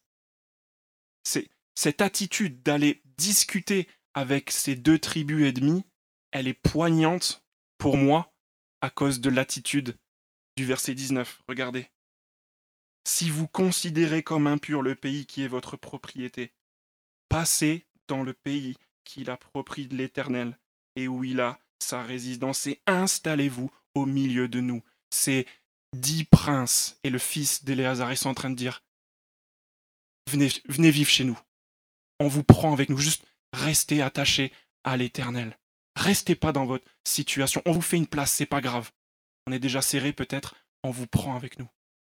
c'est 1.28 1.50
cette 1.76 2.02
attitude 2.02 2.64
d'aller 2.64 3.02
discuter 3.18 3.88
avec 4.18 4.50
ces 4.50 4.76
deux 4.76 4.98
tribus 4.98 5.46
ennemies, 5.46 5.86
elle 6.32 6.48
est 6.48 6.56
poignante 6.56 7.46
pour 7.78 7.98
moi 7.98 8.34
à 8.82 8.90
cause 8.90 9.22
de 9.22 9.30
l'attitude 9.30 9.96
du 10.56 10.66
verset 10.66 10.96
19. 10.96 11.44
Regardez. 11.48 11.92
Si 13.08 13.30
vous 13.30 13.48
considérez 13.48 14.24
comme 14.24 14.48
impur 14.48 14.82
le 14.82 14.96
pays 14.96 15.28
qui 15.28 15.44
est 15.44 15.48
votre 15.48 15.78
propriété, 15.78 16.52
passez 17.30 17.86
dans 18.08 18.24
le 18.24 18.34
pays 18.34 18.76
qu'il 19.04 19.30
approprie 19.30 19.86
de 19.86 19.96
l'Éternel 19.96 20.58
et 20.96 21.08
où 21.08 21.24
il 21.24 21.40
a 21.40 21.60
sa 21.78 22.02
résidence, 22.02 22.66
et 22.66 22.82
installez-vous 22.88 23.72
au 23.94 24.08
milieu 24.08 24.48
de 24.48 24.62
nous. 24.62 24.82
Ces 25.12 25.46
dix 25.94 26.24
princes 26.24 27.00
et 27.04 27.12
le 27.12 27.20
fils 27.20 27.64
d'Éléazar, 27.64 28.18
sont 28.18 28.30
en 28.30 28.34
train 28.34 28.50
de 28.50 28.56
dire, 28.56 28.84
venez, 30.28 30.50
venez 30.66 30.90
vivre 30.90 31.12
chez 31.12 31.24
nous. 31.24 31.40
On 32.20 32.28
vous 32.28 32.44
prend 32.44 32.74
avec 32.74 32.90
nous, 32.90 32.98
juste 32.98 33.24
restez 33.58 34.02
attachés 34.02 34.52
à 34.84 34.98
l'Éternel. 34.98 35.58
Restez 35.96 36.36
pas 36.36 36.52
dans 36.52 36.66
votre 36.66 36.86
situation. 37.04 37.62
On 37.66 37.72
vous 37.72 37.82
fait 37.82 37.98
une 37.98 38.08
place, 38.08 38.32
c'est 38.32 38.46
pas 38.46 38.62
grave. 38.62 38.92
On 39.48 39.52
est 39.52 39.60
déjà 39.60 39.82
serré 39.82 40.14
peut-être, 40.14 40.56
on 40.84 40.92
vous 40.92 41.08
prend 41.08 41.36
avec 41.36 41.60
nous. 41.60 41.68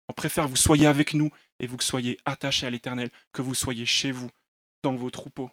On 0.08 0.12
préfère 0.12 0.48
vous 0.48 0.56
soyez 0.56 0.86
avec 0.86 1.14
nous 1.14 1.30
et 1.58 1.66
vous 1.66 1.80
soyez 1.80 2.18
attachés 2.24 2.66
à 2.66 2.70
l'Éternel, 2.70 3.10
que 3.32 3.42
vous 3.42 3.54
soyez 3.54 3.86
chez 3.86 4.12
vous, 4.12 4.30
dans 4.82 4.94
vos 4.94 5.10
troupeaux. 5.10 5.50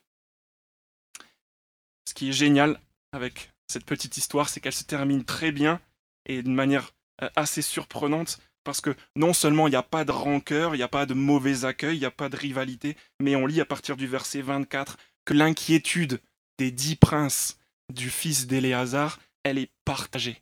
Ce 2.07 2.13
qui 2.13 2.29
est 2.29 2.33
génial 2.33 2.79
avec 3.11 3.51
cette 3.67 3.85
petite 3.85 4.17
histoire, 4.17 4.49
c'est 4.49 4.59
qu'elle 4.59 4.73
se 4.73 4.83
termine 4.83 5.23
très 5.23 5.51
bien 5.51 5.79
et 6.25 6.43
d'une 6.43 6.55
manière 6.55 6.91
euh, 7.21 7.29
assez 7.35 7.61
surprenante, 7.61 8.39
parce 8.63 8.81
que 8.81 8.95
non 9.15 9.33
seulement 9.33 9.67
il 9.67 9.71
n'y 9.71 9.75
a 9.75 9.83
pas 9.83 10.05
de 10.05 10.11
rancœur, 10.11 10.75
il 10.75 10.79
n'y 10.79 10.83
a 10.83 10.87
pas 10.87 11.05
de 11.05 11.13
mauvais 11.13 11.65
accueil, 11.65 11.97
il 11.97 11.99
n'y 11.99 12.05
a 12.05 12.11
pas 12.11 12.29
de 12.29 12.35
rivalité, 12.35 12.97
mais 13.19 13.35
on 13.35 13.45
lit 13.45 13.61
à 13.61 13.65
partir 13.65 13.95
du 13.95 14.07
verset 14.07 14.41
24 14.41 14.97
l'inquiétude 15.33 16.21
des 16.57 16.71
dix 16.71 16.95
princes 16.95 17.57
du 17.93 18.09
fils 18.09 18.47
d'Éléazar, 18.47 19.19
elle 19.43 19.57
est 19.57 19.71
partagée. 19.85 20.41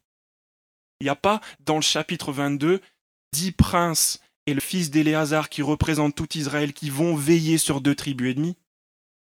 Il 1.00 1.06
n'y 1.06 1.10
a 1.10 1.16
pas 1.16 1.42
dans 1.60 1.76
le 1.76 1.82
chapitre 1.82 2.32
22 2.32 2.82
dix 3.32 3.52
princes 3.52 4.20
et 4.46 4.54
le 4.54 4.62
fils 4.62 4.90
d'Éléazar 4.90 5.50
qui 5.50 5.62
représentent 5.62 6.16
tout 6.16 6.38
Israël 6.38 6.74
qui 6.74 6.90
vont 6.90 7.16
veiller 7.16 7.58
sur 7.58 7.82
deux 7.82 7.96
tribus 7.96 8.32
ennemies. 8.32 8.58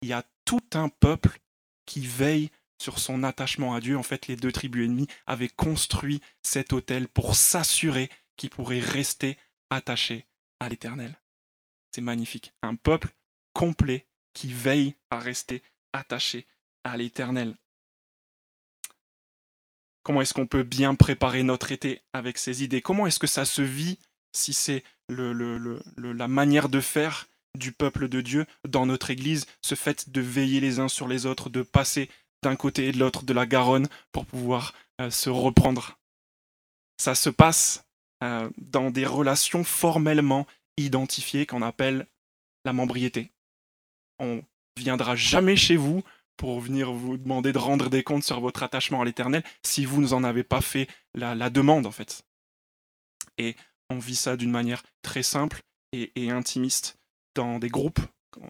Il 0.01 0.09
y 0.09 0.13
a 0.13 0.23
tout 0.45 0.63
un 0.73 0.89
peuple 0.89 1.39
qui 1.85 2.05
veille 2.05 2.49
sur 2.81 2.99
son 2.99 3.23
attachement 3.23 3.73
à 3.73 3.81
Dieu. 3.81 3.97
En 3.97 4.03
fait, 4.03 4.27
les 4.27 4.35
deux 4.35 4.51
tribus 4.51 4.85
ennemies 4.85 5.07
avaient 5.25 5.49
construit 5.49 6.21
cet 6.43 6.73
autel 6.73 7.07
pour 7.07 7.35
s'assurer 7.35 8.09
qu'ils 8.37 8.49
pourraient 8.49 8.79
rester 8.79 9.37
attachés 9.69 10.27
à 10.59 10.69
l'Éternel. 10.69 11.19
C'est 11.93 12.01
magnifique. 12.01 12.53
Un 12.61 12.75
peuple 12.75 13.09
complet 13.53 14.05
qui 14.35 14.53
veille 14.53 14.93
à 15.09 15.17
rester 15.17 15.63
attaché 15.93 16.45
à 16.83 16.95
l'Éternel. 16.97 17.55
Comment 20.03 20.21
est-ce 20.21 20.35
qu'on 20.35 20.45
peut 20.45 20.61
bien 20.61 20.93
préparer 20.93 21.41
notre 21.41 21.71
été 21.71 22.03
avec 22.13 22.37
ces 22.37 22.63
idées? 22.63 22.83
Comment 22.83 23.07
est-ce 23.07 23.17
que 23.17 23.25
ça 23.25 23.45
se 23.45 23.63
vit 23.63 23.97
si 24.33 24.53
c'est 24.53 24.83
la 25.09 26.27
manière 26.27 26.69
de 26.69 26.79
faire 26.79 27.27
du 27.57 27.71
peuple 27.71 28.07
de 28.07 28.21
Dieu 28.21 28.45
dans 28.67 28.85
notre 28.85 29.09
Église, 29.09 29.47
ce 29.61 29.73
fait 29.73 30.09
de 30.09 30.21
veiller 30.21 30.59
les 30.59 30.79
uns 30.79 30.89
sur 30.89 31.07
les 31.07 31.25
autres, 31.25 31.49
de 31.49 31.63
passer 31.63 32.09
d'un 32.43 32.55
côté 32.55 32.89
et 32.89 32.91
de 32.91 32.99
l'autre 32.99 33.23
de 33.23 33.33
la 33.33 33.47
Garonne 33.47 33.87
pour 34.11 34.25
pouvoir 34.25 34.75
euh, 35.01 35.09
se 35.09 35.29
reprendre? 35.29 35.97
Ça 36.97 37.15
se 37.15 37.29
passe 37.29 37.85
euh, 38.23 38.49
dans 38.57 38.91
des 38.91 39.05
relations 39.05 39.63
formellement 39.63 40.45
identifiées 40.77 41.45
qu'on 41.45 41.61
appelle 41.61 42.07
la 42.65 42.73
membriété. 42.73 43.31
On 44.19 44.43
viendra 44.77 45.15
jamais 45.15 45.55
chez 45.55 45.75
vous 45.75 46.03
pour 46.37 46.59
venir 46.59 46.91
vous 46.91 47.17
demander 47.17 47.53
de 47.53 47.57
rendre 47.57 47.89
des 47.89 48.03
comptes 48.03 48.23
sur 48.23 48.39
votre 48.41 48.63
attachement 48.63 49.01
à 49.01 49.05
l'Éternel 49.05 49.43
si 49.63 49.85
vous 49.85 50.01
n'en 50.01 50.23
avez 50.23 50.43
pas 50.43 50.61
fait 50.61 50.87
la, 51.13 51.49
demande 51.49 51.85
en 51.85 51.91
fait. 51.91 52.23
Et 53.37 53.55
on 53.89 53.99
vit 53.99 54.15
ça 54.15 54.35
d'une 54.37 54.51
manière 54.51 54.83
très 55.01 55.23
simple 55.23 55.61
et, 55.91 56.11
et, 56.15 56.31
intimiste 56.31 56.97
dans 57.35 57.59
des 57.59 57.69
groupes 57.69 57.99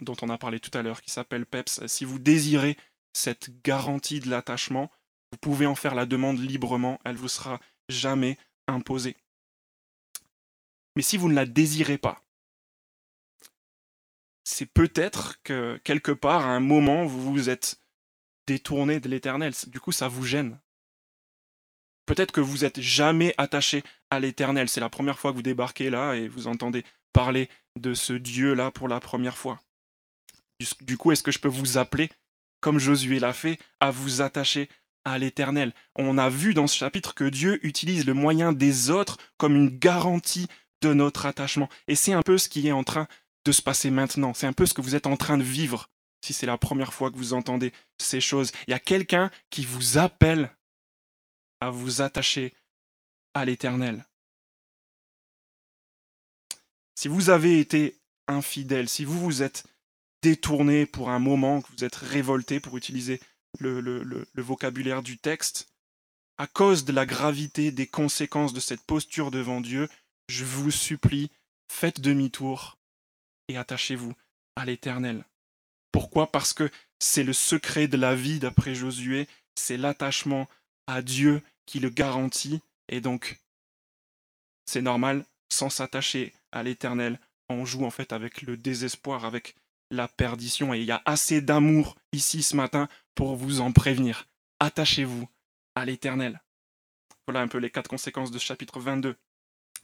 dont 0.01 0.15
on 0.22 0.29
a 0.29 0.38
parlé 0.38 0.60
tout 0.60 0.75
à 0.75 0.81
l'heure 0.81 1.01
qui 1.01 1.12
s'appellent 1.12 1.45
PEPS. 1.45 1.86
Si 1.88 2.05
vous 2.05 2.17
désirez 2.17 2.77
cette 3.13 3.62
garantie 3.63 4.19
de 4.19 4.29
l'attachement, 4.29 4.91
vous 5.31 5.38
pouvez 5.38 5.65
en 5.67 5.75
faire 5.75 5.95
la 5.95 6.05
demande 6.05 6.39
librement, 6.39 7.00
elle 7.05 7.17
vous 7.17 7.27
sera 7.27 7.60
jamais 7.89 8.38
imposée. 8.67 9.15
Mais 10.95 11.01
si 11.01 11.17
vous 11.17 11.29
ne 11.29 11.36
la 11.36 11.45
désirez 11.45 11.98
pas, 11.98 12.25
c'est 14.45 14.67
peut-être 14.67 15.41
que 15.43 15.77
quelque 15.83 16.11
part, 16.11 16.45
à 16.45 16.51
un 16.51 16.59
moment, 16.61 17.05
vous 17.05 17.33
vous 17.33 17.49
êtes 17.49 17.79
détourné 18.47 18.99
de 18.99 19.09
l'éternel. 19.09 19.53
Du 19.67 19.79
coup, 19.79 19.91
ça 19.91 20.07
vous 20.07 20.23
gêne. 20.23 20.59
Peut-être 22.05 22.31
que 22.31 22.41
vous 22.41 22.59
n'êtes 22.59 22.79
jamais 22.79 23.33
attaché 23.39 23.83
à 24.11 24.19
l'éternel. 24.19 24.69
C'est 24.69 24.79
la 24.79 24.89
première 24.89 25.17
fois 25.17 25.31
que 25.31 25.37
vous 25.37 25.41
débarquez 25.41 25.89
là 25.89 26.13
et 26.13 26.27
vous 26.27 26.45
entendez 26.45 26.85
parler 27.11 27.49
de 27.79 27.95
ce 27.95 28.13
Dieu-là 28.13 28.69
pour 28.69 28.87
la 28.87 28.99
première 28.99 29.37
fois. 29.37 29.59
Du 30.81 30.97
coup, 30.97 31.11
est-ce 31.11 31.23
que 31.23 31.31
je 31.31 31.39
peux 31.39 31.49
vous 31.49 31.79
appeler, 31.79 32.09
comme 32.61 32.77
Josué 32.77 33.19
l'a 33.19 33.33
fait, 33.33 33.57
à 33.79 33.89
vous 33.89 34.21
attacher 34.21 34.69
à 35.05 35.17
l'éternel? 35.17 35.73
On 35.95 36.19
a 36.19 36.29
vu 36.29 36.53
dans 36.53 36.67
ce 36.67 36.77
chapitre 36.77 37.15
que 37.15 37.23
Dieu 37.23 37.65
utilise 37.65 38.05
le 38.05 38.13
moyen 38.13 38.53
des 38.53 38.91
autres 38.91 39.17
comme 39.37 39.55
une 39.55 39.75
garantie 39.75 40.47
de 40.81 40.93
notre 40.93 41.25
attachement. 41.25 41.67
Et 41.87 41.95
c'est 41.95 42.13
un 42.13 42.21
peu 42.21 42.37
ce 42.37 42.47
qui 42.47 42.67
est 42.67 42.71
en 42.71 42.83
train 42.83 43.07
de 43.45 43.51
se 43.51 43.61
passer 43.61 43.91
maintenant. 43.91 44.33
C'est 44.33 44.47
un 44.47 44.53
peu 44.53 44.65
ce 44.65 44.73
que 44.73 44.81
vous 44.81 44.95
êtes 44.95 45.07
en 45.07 45.17
train 45.17 45.37
de 45.37 45.43
vivre 45.43 45.89
si 46.25 46.33
c'est 46.33 46.47
la 46.47 46.57
première 46.57 46.93
fois 46.93 47.11
que 47.11 47.17
vous 47.17 47.33
entendez 47.33 47.71
ces 47.99 48.19
choses. 48.19 48.51
Il 48.67 48.71
y 48.71 48.73
a 48.73 48.79
quelqu'un 48.79 49.29
qui 49.51 49.63
vous 49.63 49.97
appelle 49.97 50.51
à 51.61 51.69
vous 51.69 52.01
attacher 52.01 52.53
à 53.35 53.45
l'Éternel. 53.45 54.05
Si 56.95 57.07
vous 57.07 57.29
avez 57.29 57.59
été 57.59 57.99
infidèle, 58.27 58.89
si 58.89 59.05
vous 59.05 59.19
vous 59.19 59.43
êtes 59.43 59.65
détourné 60.23 60.87
pour 60.87 61.09
un 61.09 61.19
moment, 61.19 61.61
que 61.61 61.71
vous 61.77 61.83
êtes 61.83 61.95
révolté 61.95 62.59
pour 62.59 62.77
utiliser 62.77 63.21
le, 63.59 64.27
vocabulaire 64.35 65.03
du 65.03 65.19
texte, 65.19 65.67
à 66.37 66.47
cause 66.47 66.85
de 66.85 66.91
la 66.91 67.05
gravité 67.05 67.71
des 67.71 67.87
conséquences 67.87 68.53
de 68.53 68.59
cette 68.59 68.81
posture 68.81 69.29
devant 69.29 69.61
Dieu, 69.61 69.87
je 70.27 70.43
vous 70.43 70.71
supplie, 70.71 71.29
faites 71.71 72.01
demi-tour 72.01 72.77
et 73.47 73.57
attachez-vous 73.57 74.13
à 74.55 74.65
l'Éternel. 74.65 75.25
Pourquoi? 75.91 76.31
Parce 76.31 76.53
que 76.53 76.69
c'est 76.99 77.23
le 77.23 77.33
secret 77.33 77.87
de 77.87 77.97
la 77.97 78.15
vie 78.15 78.39
d'après 78.39 78.75
Josué, 78.75 79.27
c'est 79.55 79.77
l'attachement 79.77 80.47
à 80.87 81.01
Dieu 81.01 81.41
qui 81.65 81.79
le 81.79 81.89
garantit, 81.89 82.61
et 82.89 83.01
donc 83.01 83.39
c'est 84.65 84.81
normal, 84.81 85.25
sans 85.49 85.69
s'attacher 85.69 86.33
à 86.51 86.63
l'Éternel, 86.63 87.19
on 87.49 87.65
joue 87.65 87.85
en 87.85 87.91
fait 87.91 88.13
avec 88.13 88.41
le 88.41 88.57
désespoir, 88.57 89.25
avec 89.25 89.55
la 89.91 90.07
perdition, 90.07 90.73
et 90.73 90.79
il 90.79 90.85
y 90.85 90.91
a 90.91 91.01
assez 91.05 91.41
d'amour 91.41 91.95
ici 92.11 92.43
ce 92.43 92.55
matin 92.55 92.87
pour 93.13 93.35
vous 93.35 93.61
en 93.61 93.71
prévenir. 93.71 94.27
Attachez-vous 94.59 95.27
à 95.75 95.85
l'Éternel. 95.85 96.41
Voilà 97.27 97.41
un 97.41 97.47
peu 97.47 97.57
les 97.57 97.69
quatre 97.69 97.89
conséquences 97.89 98.31
de 98.31 98.39
chapitre 98.39 98.79
22 98.79 99.15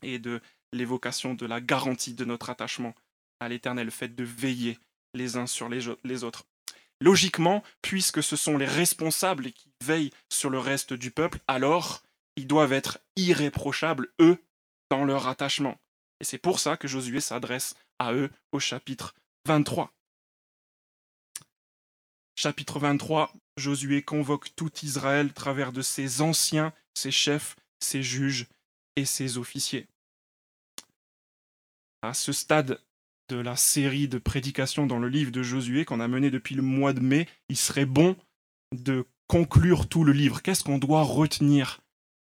et 0.02 0.20
de 0.20 0.42
l'évocation 0.74 1.34
de 1.34 1.46
la 1.46 1.62
garantie 1.62 2.14
de 2.14 2.26
notre 2.26 2.50
attachement 2.50 2.96
à 3.42 3.50
l'Éternel, 3.50 3.92
fait 3.92 4.16
de 4.16 4.24
veiller 4.24 4.80
les 5.14 5.36
uns 5.36 5.48
sur 5.48 5.68
les 5.68 6.24
autres. 6.24 6.46
Logiquement, 7.02 7.64
puisque 7.82 8.22
ce 8.22 8.36
sont 8.36 8.58
les 8.58 8.68
responsables 8.68 9.52
qui 9.52 9.74
veillent 9.84 10.12
sur 10.30 10.50
le 10.52 10.60
reste 10.60 10.94
du 10.94 11.12
peuple, 11.12 11.40
alors 11.48 12.04
ils 12.36 12.48
doivent 12.48 12.74
être 12.74 13.00
irréprochables, 13.16 14.14
eux, 14.22 14.38
dans 14.90 15.04
leur 15.04 15.28
attachement. 15.28 15.80
Et 16.20 16.24
c'est 16.24 16.38
pour 16.38 16.60
ça 16.60 16.78
que 16.78 16.88
Josué 16.88 17.20
s'adresse 17.20 17.74
à 17.98 18.14
eux 18.14 18.30
au 18.52 18.60
chapitre 18.60 19.16
23. 19.48 19.92
Chapitre 22.36 22.80
23, 22.80 23.34
Josué 23.58 24.04
convoque 24.04 24.56
tout 24.56 24.72
Israël 24.84 25.28
à 25.32 25.34
travers 25.34 25.72
de 25.72 25.82
ses 25.82 26.22
anciens, 26.22 26.74
ses 26.94 27.12
chefs, 27.12 27.56
ses 27.80 28.04
juges 28.04 28.48
et 28.96 29.06
ses 29.06 29.38
officiers. 29.38 29.88
À 32.04 32.14
ce 32.14 32.32
stade 32.32 32.80
de 33.32 33.38
la 33.38 33.56
série 33.56 34.10
de 34.10 34.18
prédications 34.18 34.86
dans 34.86 35.00
le 35.00 35.08
livre 35.08 35.32
de 35.32 35.42
Josué 35.42 35.86
qu'on 35.86 36.02
a 36.02 36.08
mené 36.10 36.30
depuis 36.30 36.54
le 36.54 36.62
mois 36.62 36.92
de 36.92 37.00
mai, 37.00 37.28
il 37.48 37.56
serait 37.56 37.86
bon 37.86 38.18
de 38.76 39.06
conclure 39.28 39.88
tout 39.88 40.04
le 40.04 40.12
livre. 40.12 40.42
Qu'est-ce 40.42 40.66
qu'on 40.66 40.78
doit 40.78 41.04
retenir 41.04 41.80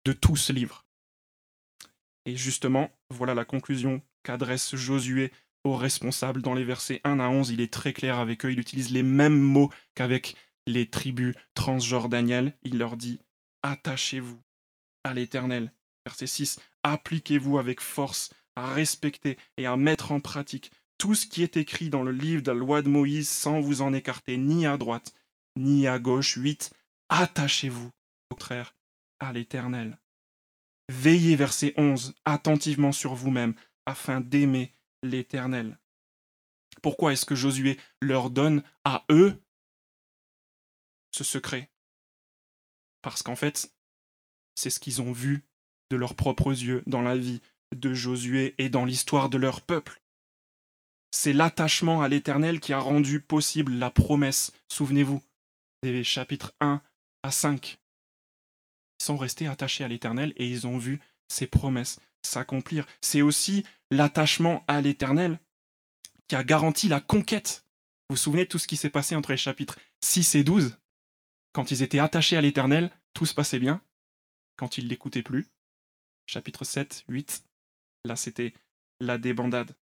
de 0.05 0.13
tout 0.13 0.35
ce 0.35 0.51
livre? 0.51 0.83
Et 2.25 2.35
justement, 2.35 2.89
voilà 3.11 3.35
la 3.35 3.45
conclusion 3.45 4.01
qu'adresse 4.23 4.75
Josué 4.75 5.31
aux 5.63 5.75
responsables 5.75 6.41
dans 6.41 6.55
les 6.55 6.63
versets 6.63 7.01
1 7.03 7.19
à 7.19 7.29
11. 7.29 7.51
Il 7.51 7.61
est 7.61 7.71
très 7.71 7.93
clair 7.93 8.17
avec 8.17 8.43
eux, 8.43 8.51
il 8.51 8.59
utilise 8.59 8.89
les 8.89 9.03
mêmes 9.03 9.39
mots 9.39 9.71
qu'avec 9.93 10.35
les 10.65 10.89
tribus 10.89 11.35
transjordanielles. 11.53 12.53
Il 12.63 12.79
leur 12.79 12.97
dit 12.97 13.19
Attachez-vous 13.61 14.39
à 15.03 15.13
l'Éternel. 15.13 15.71
Verset 16.03 16.27
6 16.27 16.59
Appliquez-vous 16.81 17.59
avec 17.59 17.79
force 17.79 18.33
à 18.55 18.73
respecter 18.73 19.37
et 19.57 19.67
à 19.67 19.77
mettre 19.77 20.11
en 20.11 20.19
pratique 20.19 20.71
tout 20.97 21.15
ce 21.15 21.25
qui 21.25 21.43
est 21.43 21.57
écrit 21.57 21.89
dans 21.89 22.03
le 22.03 22.11
livre 22.11 22.41
de 22.41 22.51
la 22.51 22.57
loi 22.57 22.81
de 22.81 22.89
Moïse 22.89 23.29
sans 23.29 23.59
vous 23.59 23.81
en 23.81 23.93
écarter 23.93 24.37
ni 24.37 24.65
à 24.65 24.77
droite 24.77 25.13
ni 25.57 25.87
à 25.87 25.99
gauche. 25.99 26.35
8. 26.35 26.73
Attachez-vous, 27.09 27.87
au 27.87 28.35
contraire, 28.35 28.75
à 29.19 29.33
l'Éternel. 29.33 29.97
Veillez, 30.89 31.35
verset 31.35 31.73
11, 31.77 32.13
attentivement 32.25 32.91
sur 32.91 33.15
vous-même, 33.15 33.55
afin 33.85 34.21
d'aimer 34.21 34.73
l'Éternel. 35.03 35.79
Pourquoi 36.81 37.13
est-ce 37.13 37.25
que 37.25 37.35
Josué 37.35 37.79
leur 38.01 38.29
donne 38.29 38.63
à 38.83 39.05
eux 39.09 39.41
ce 41.11 41.23
secret? 41.23 41.71
Parce 43.01 43.23
qu'en 43.23 43.35
fait, 43.35 43.73
c'est 44.55 44.69
ce 44.69 44.79
qu'ils 44.79 45.01
ont 45.01 45.11
vu 45.11 45.43
de 45.89 45.97
leurs 45.97 46.15
propres 46.15 46.51
yeux 46.51 46.83
dans 46.87 47.01
la 47.01 47.15
vie 47.15 47.41
de 47.75 47.93
Josué 47.93 48.55
et 48.57 48.69
dans 48.69 48.85
l'histoire 48.85 49.29
de 49.29 49.37
leur 49.37 49.61
peuple. 49.61 50.01
C'est 51.17 51.31
l'attachement 51.31 52.01
à 52.01 52.09
l'Éternel 52.09 52.59
qui 52.59 52.73
a 52.73 52.77
rendu 52.77 53.21
possible 53.21 53.71
la 53.75 53.89
promesse, 53.89 54.51
souvenez-vous, 54.67 55.23
des 55.81 56.03
chapitres 56.03 56.53
1 56.59 56.81
à 57.23 57.31
5. 57.31 57.79
Ils 58.99 59.03
sont 59.03 59.15
restés 59.15 59.47
attachés 59.47 59.85
à 59.85 59.87
l'Éternel 59.87 60.33
et 60.35 60.45
ils 60.45 60.67
ont 60.67 60.77
vu 60.77 60.99
ses 61.29 61.47
promesses 61.47 62.01
s'accomplir. 62.21 62.85
C'est 62.99 63.21
aussi 63.21 63.63
l'attachement 63.91 64.65
à 64.67 64.81
l'Éternel 64.81 65.39
qui 66.27 66.35
a 66.35 66.43
garanti 66.43 66.89
la 66.89 66.99
conquête. 66.99 67.63
Vous 68.09 68.17
vous 68.17 68.21
souvenez 68.21 68.43
de 68.43 68.49
tout 68.49 68.59
ce 68.59 68.67
qui 68.67 68.75
s'est 68.75 68.89
passé 68.89 69.15
entre 69.15 69.31
les 69.31 69.37
chapitres 69.37 69.79
6 70.01 70.35
et 70.35 70.43
12 70.43 70.77
Quand 71.53 71.71
ils 71.71 71.81
étaient 71.81 71.99
attachés 71.99 72.35
à 72.35 72.41
l'Éternel, 72.41 72.91
tout 73.13 73.25
se 73.25 73.33
passait 73.33 73.59
bien. 73.59 73.81
Quand 74.57 74.77
ils 74.77 74.89
l'écoutaient 74.89 75.23
plus, 75.23 75.47
chapitre 76.25 76.65
7, 76.65 77.05
8, 77.07 77.45
là 78.03 78.17
c'était 78.17 78.53
la 78.99 79.17
débandade. 79.17 79.73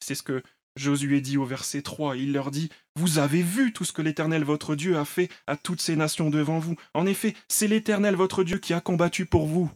C'est 0.00 0.14
ce 0.14 0.22
que 0.22 0.42
Josué 0.76 1.20
dit 1.20 1.36
au 1.36 1.44
verset 1.44 1.82
3, 1.82 2.16
il 2.16 2.32
leur 2.32 2.50
dit, 2.50 2.70
Vous 2.96 3.18
avez 3.18 3.42
vu 3.42 3.72
tout 3.72 3.84
ce 3.84 3.92
que 3.92 4.02
l'Éternel 4.02 4.44
votre 4.44 4.74
Dieu 4.74 4.96
a 4.96 5.04
fait 5.04 5.30
à 5.46 5.56
toutes 5.56 5.80
ces 5.80 5.96
nations 5.96 6.30
devant 6.30 6.58
vous. 6.58 6.76
En 6.94 7.06
effet, 7.06 7.34
c'est 7.48 7.68
l'Éternel 7.68 8.14
votre 8.14 8.44
Dieu 8.44 8.58
qui 8.58 8.72
a 8.72 8.80
combattu 8.80 9.26
pour 9.26 9.46
vous. 9.46 9.70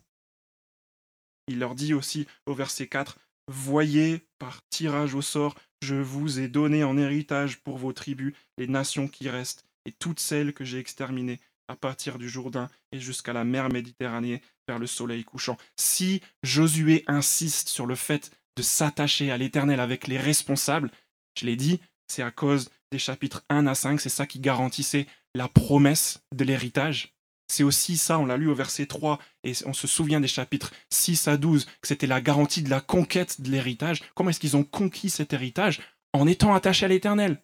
Il 1.48 1.58
leur 1.58 1.74
dit 1.74 1.94
aussi 1.94 2.26
au 2.46 2.54
verset 2.54 2.86
4, 2.86 3.18
Voyez, 3.48 4.26
par 4.38 4.60
tirage 4.70 5.14
au 5.14 5.20
sort, 5.20 5.54
je 5.82 5.96
vous 5.96 6.40
ai 6.40 6.48
donné 6.48 6.84
en 6.84 6.96
héritage 6.96 7.58
pour 7.58 7.76
vos 7.76 7.92
tribus 7.92 8.34
les 8.56 8.66
nations 8.66 9.08
qui 9.08 9.28
restent, 9.28 9.66
et 9.84 9.92
toutes 9.92 10.20
celles 10.20 10.54
que 10.54 10.64
j'ai 10.64 10.78
exterminées, 10.78 11.40
à 11.68 11.76
partir 11.76 12.18
du 12.18 12.28
Jourdain 12.28 12.68
et 12.92 13.00
jusqu'à 13.00 13.32
la 13.32 13.44
mer 13.44 13.68
Méditerranée 13.68 14.42
vers 14.68 14.78
le 14.78 14.86
soleil 14.86 15.24
couchant. 15.24 15.58
Si 15.76 16.22
Josué 16.42 17.04
insiste 17.06 17.68
sur 17.68 17.86
le 17.86 17.94
fait 17.94 18.30
de 18.56 18.62
s'attacher 18.62 19.30
à 19.30 19.36
l'Éternel 19.36 19.80
avec 19.80 20.06
les 20.06 20.18
responsables, 20.18 20.90
je 21.38 21.46
l'ai 21.46 21.56
dit, 21.56 21.80
c'est 22.06 22.22
à 22.22 22.30
cause 22.30 22.70
des 22.92 22.98
chapitres 22.98 23.44
1 23.48 23.66
à 23.66 23.74
5, 23.74 24.00
c'est 24.00 24.08
ça 24.08 24.26
qui 24.26 24.38
garantissait 24.38 25.06
la 25.34 25.48
promesse 25.48 26.22
de 26.32 26.44
l'héritage. 26.44 27.14
C'est 27.48 27.64
aussi 27.64 27.96
ça, 27.96 28.18
on 28.18 28.26
l'a 28.26 28.36
lu 28.36 28.48
au 28.48 28.54
verset 28.54 28.86
3, 28.86 29.18
et 29.42 29.52
on 29.66 29.72
se 29.72 29.86
souvient 29.86 30.20
des 30.20 30.28
chapitres 30.28 30.72
6 30.90 31.28
à 31.28 31.36
12, 31.36 31.66
que 31.66 31.88
c'était 31.88 32.06
la 32.06 32.20
garantie 32.20 32.62
de 32.62 32.70
la 32.70 32.80
conquête 32.80 33.40
de 33.40 33.50
l'héritage. 33.50 34.02
Comment 34.14 34.30
est-ce 34.30 34.40
qu'ils 34.40 34.56
ont 34.56 34.64
conquis 34.64 35.10
cet 35.10 35.32
héritage 35.32 35.80
En 36.12 36.26
étant 36.26 36.54
attachés 36.54 36.86
à 36.86 36.88
l'Éternel? 36.88 37.42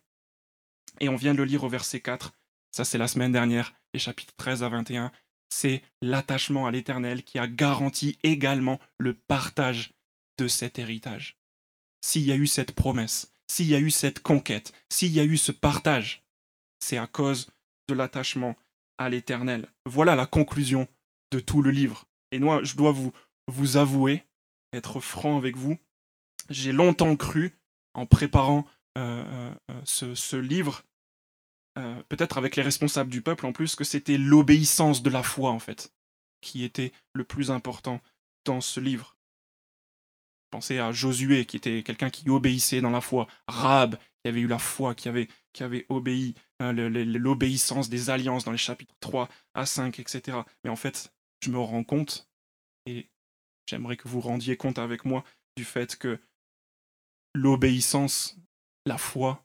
Et 1.01 1.09
on 1.09 1.17
vient 1.17 1.33
de 1.33 1.39
le 1.39 1.45
lire 1.45 1.65
au 1.65 1.69
verset 1.69 2.01
4, 2.01 2.33
ça 2.71 2.85
c'est 2.85 2.99
la 2.99 3.09
semaine 3.09 3.33
dernière, 3.33 3.75
les 3.93 4.01
chapitres 4.01 4.35
13 4.37 4.63
à 4.63 4.69
21, 4.69 5.13
c'est 5.49 5.83
l'attachement 6.01 6.67
à 6.67 6.71
l'Éternel 6.71 7.25
qui 7.25 7.39
a 7.39 7.47
garanti 7.47 8.19
également 8.23 8.79
le 8.99 9.15
partage 9.15 9.93
cet 10.49 10.79
héritage. 10.79 11.37
S'il 12.03 12.23
y 12.23 12.33
a 12.33 12.37
eu 12.37 12.47
cette 12.47 12.73
promesse, 12.73 13.33
s'il 13.49 13.67
y 13.67 13.75
a 13.75 13.81
eu 13.81 13.91
cette 13.91 14.21
conquête, 14.21 14.73
s'il 14.89 15.13
y 15.13 15.21
a 15.21 15.25
eu 15.25 15.37
ce 15.37 15.53
partage, 15.53 16.25
c'est 16.79 16.99
à 16.99 17.07
cause 17.07 17.51
de 17.89 17.95
l'attachement 17.95 18.57
à 18.99 19.09
l'Éternel. 19.09 19.69
Voilà 19.87 20.15
la 20.15 20.27
conclusion 20.27 20.89
de 21.33 21.41
tout 21.41 21.63
le 21.63 21.71
livre. 21.71 22.07
Et 22.33 22.39
moi, 22.39 22.63
je 22.63 22.77
dois 22.77 22.93
vous, 22.93 23.13
vous 23.49 23.77
avouer, 23.77 24.25
être 24.73 25.01
franc 25.01 25.37
avec 25.37 25.57
vous, 25.57 25.79
j'ai 26.49 26.73
longtemps 26.73 27.17
cru, 27.17 27.57
en 27.95 28.07
préparant 28.07 28.67
euh, 28.99 29.25
euh, 29.25 29.55
euh, 29.71 30.15
ce, 30.15 30.37
livre, 30.37 30.83
peut-être 32.09 32.39
avec 32.39 32.57
les 32.57 32.63
responsables 32.63 33.11
du 33.11 33.23
peuple 33.23 33.47
en 33.47 33.53
plus, 33.53 33.75
que 33.75 33.85
c'était 33.85 34.19
l'obéissance 34.19 35.03
de 35.03 35.11
la 35.11 35.23
foi, 35.23 35.51
en 35.51 35.59
fait, 35.59 35.95
qui 36.41 36.65
était 36.65 36.93
le 37.15 37.25
plus 37.25 37.51
important 37.51 38.01
dans 38.45 38.61
ce 38.61 38.81
livre. 38.81 39.17
Pensez 40.51 40.79
à 40.79 40.91
Josué, 40.93 41.47
qui 41.47 41.57
était 41.57 41.83
quelqu'un 41.83 42.11
qui 42.11 42.29
obéissait 42.29 42.81
dans 42.81 42.91
la 42.91 43.01
foi, 43.01 43.29
Rab, 43.47 43.97
qui 43.97 44.29
avait 44.29 44.41
eu 44.41 44.49
la 44.49 44.59
foi, 44.59 44.95
qui 44.95 45.09
avait, 45.09 45.29
obéi, 45.89 46.35
hein, 46.59 46.73
l'obéissance 46.73 47.89
des 47.89 48.11
alliances 48.11 48.45
dans 48.45 48.53
les 48.53 48.59
chapitres 48.59 48.95
3 49.01 49.29
à 49.55 49.65
5, 49.65 49.99
etc. 50.01 50.39
Mais 50.65 50.71
en 50.71 50.77
fait, 50.77 51.13
je 51.43 51.51
me 51.51 51.59
rends 51.59 51.85
compte, 51.85 52.29
et 52.87 53.09
j'aimerais 53.69 53.97
que 53.97 54.09
vous 54.09 54.21
rendiez 54.21 54.57
compte 54.57 54.79
avec 54.79 55.05
moi 55.05 55.25
du 55.57 55.65
fait 55.65 55.97
que 55.97 56.19
l'obéissance, 57.35 58.37
la 58.87 58.99
foi, 58.99 59.45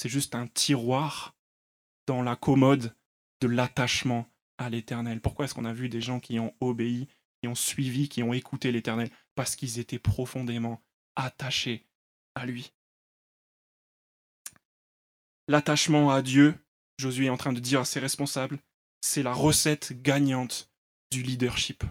c'est 0.00 0.08
juste 0.08 0.34
un 0.34 0.46
tiroir 0.46 1.36
dans 2.06 2.22
la 2.22 2.36
commode 2.36 2.96
de 3.40 3.48
l'attachement 3.48 4.26
à 4.58 4.70
l'Éternel. 4.70 5.20
Pourquoi 5.20 5.44
est-ce 5.44 5.54
qu'on 5.54 5.64
a 5.64 5.72
vu 5.72 5.88
des 5.88 6.00
gens 6.00 6.20
qui 6.20 6.38
ont 6.40 6.54
obéi, 6.60 7.08
qui 7.40 7.48
ont 7.48 7.54
suivi, 7.54 8.08
qui 8.08 8.22
ont 8.22 8.32
écouté 8.32 8.72
l'Éternel? 8.72 9.10
Parce 9.34 9.56
qu'ils 9.56 9.78
étaient 9.78 9.98
profondément 9.98 10.82
attachés 11.16 11.86
à 12.34 12.46
lui 12.46 12.72
l'attachement 15.48 16.10
à 16.10 16.22
Dieu, 16.22 16.54
Josué 16.98 17.26
est 17.26 17.30
en 17.30 17.36
train 17.36 17.52
de 17.52 17.60
dire 17.60 17.80
à 17.80 17.84
ses 17.84 18.00
responsables, 18.00 18.58
c'est 19.00 19.22
la 19.22 19.32
recette 19.32 20.00
gagnante 20.02 20.70
du 21.10 21.22
leadership. 21.22 21.84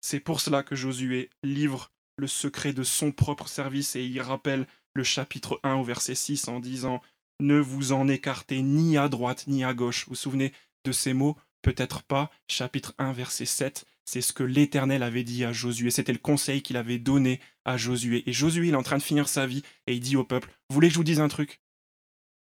C'est 0.00 0.20
pour 0.20 0.40
cela 0.40 0.62
que 0.62 0.76
Josué 0.76 1.30
livre 1.42 1.92
le 2.16 2.26
secret 2.26 2.72
de 2.72 2.82
son 2.82 3.12
propre 3.12 3.48
service 3.48 3.96
et 3.96 4.04
il 4.04 4.20
rappelle 4.20 4.66
le 4.94 5.04
chapitre 5.04 5.60
1 5.62 5.74
au 5.74 5.84
verset 5.84 6.14
6 6.14 6.48
en 6.48 6.60
disant 6.60 7.02
Ne 7.40 7.58
vous 7.60 7.92
en 7.92 8.08
écartez 8.08 8.62
ni 8.62 8.96
à 8.96 9.08
droite 9.08 9.46
ni 9.46 9.64
à 9.64 9.74
gauche. 9.74 10.04
Vous 10.06 10.10
vous 10.10 10.16
souvenez 10.16 10.52
de 10.84 10.92
ces 10.92 11.12
mots? 11.12 11.36
Peut-être 11.62 12.02
pas. 12.02 12.30
Chapitre 12.48 12.94
1 12.98 13.12
verset 13.12 13.46
7 13.46 13.84
c'est 14.06 14.22
ce 14.22 14.32
que 14.32 14.44
l'Éternel 14.44 15.02
avait 15.02 15.24
dit 15.24 15.44
à 15.44 15.52
Josué. 15.52 15.90
C'était 15.90 16.12
le 16.12 16.18
conseil 16.18 16.62
qu'il 16.62 16.76
avait 16.76 16.98
donné 16.98 17.40
à 17.64 17.76
Josué. 17.76 18.22
Et 18.28 18.32
Josué, 18.32 18.68
il 18.68 18.72
est 18.72 18.76
en 18.76 18.84
train 18.84 18.98
de 18.98 19.02
finir 19.02 19.28
sa 19.28 19.46
vie 19.46 19.62
et 19.86 19.94
il 19.94 20.00
dit 20.00 20.16
au 20.16 20.24
peuple 20.24 20.48
Vous 20.70 20.74
voulez 20.74 20.88
que 20.88 20.94
je 20.94 20.98
vous 20.98 21.04
dise 21.04 21.20
un 21.20 21.28
truc? 21.28 21.60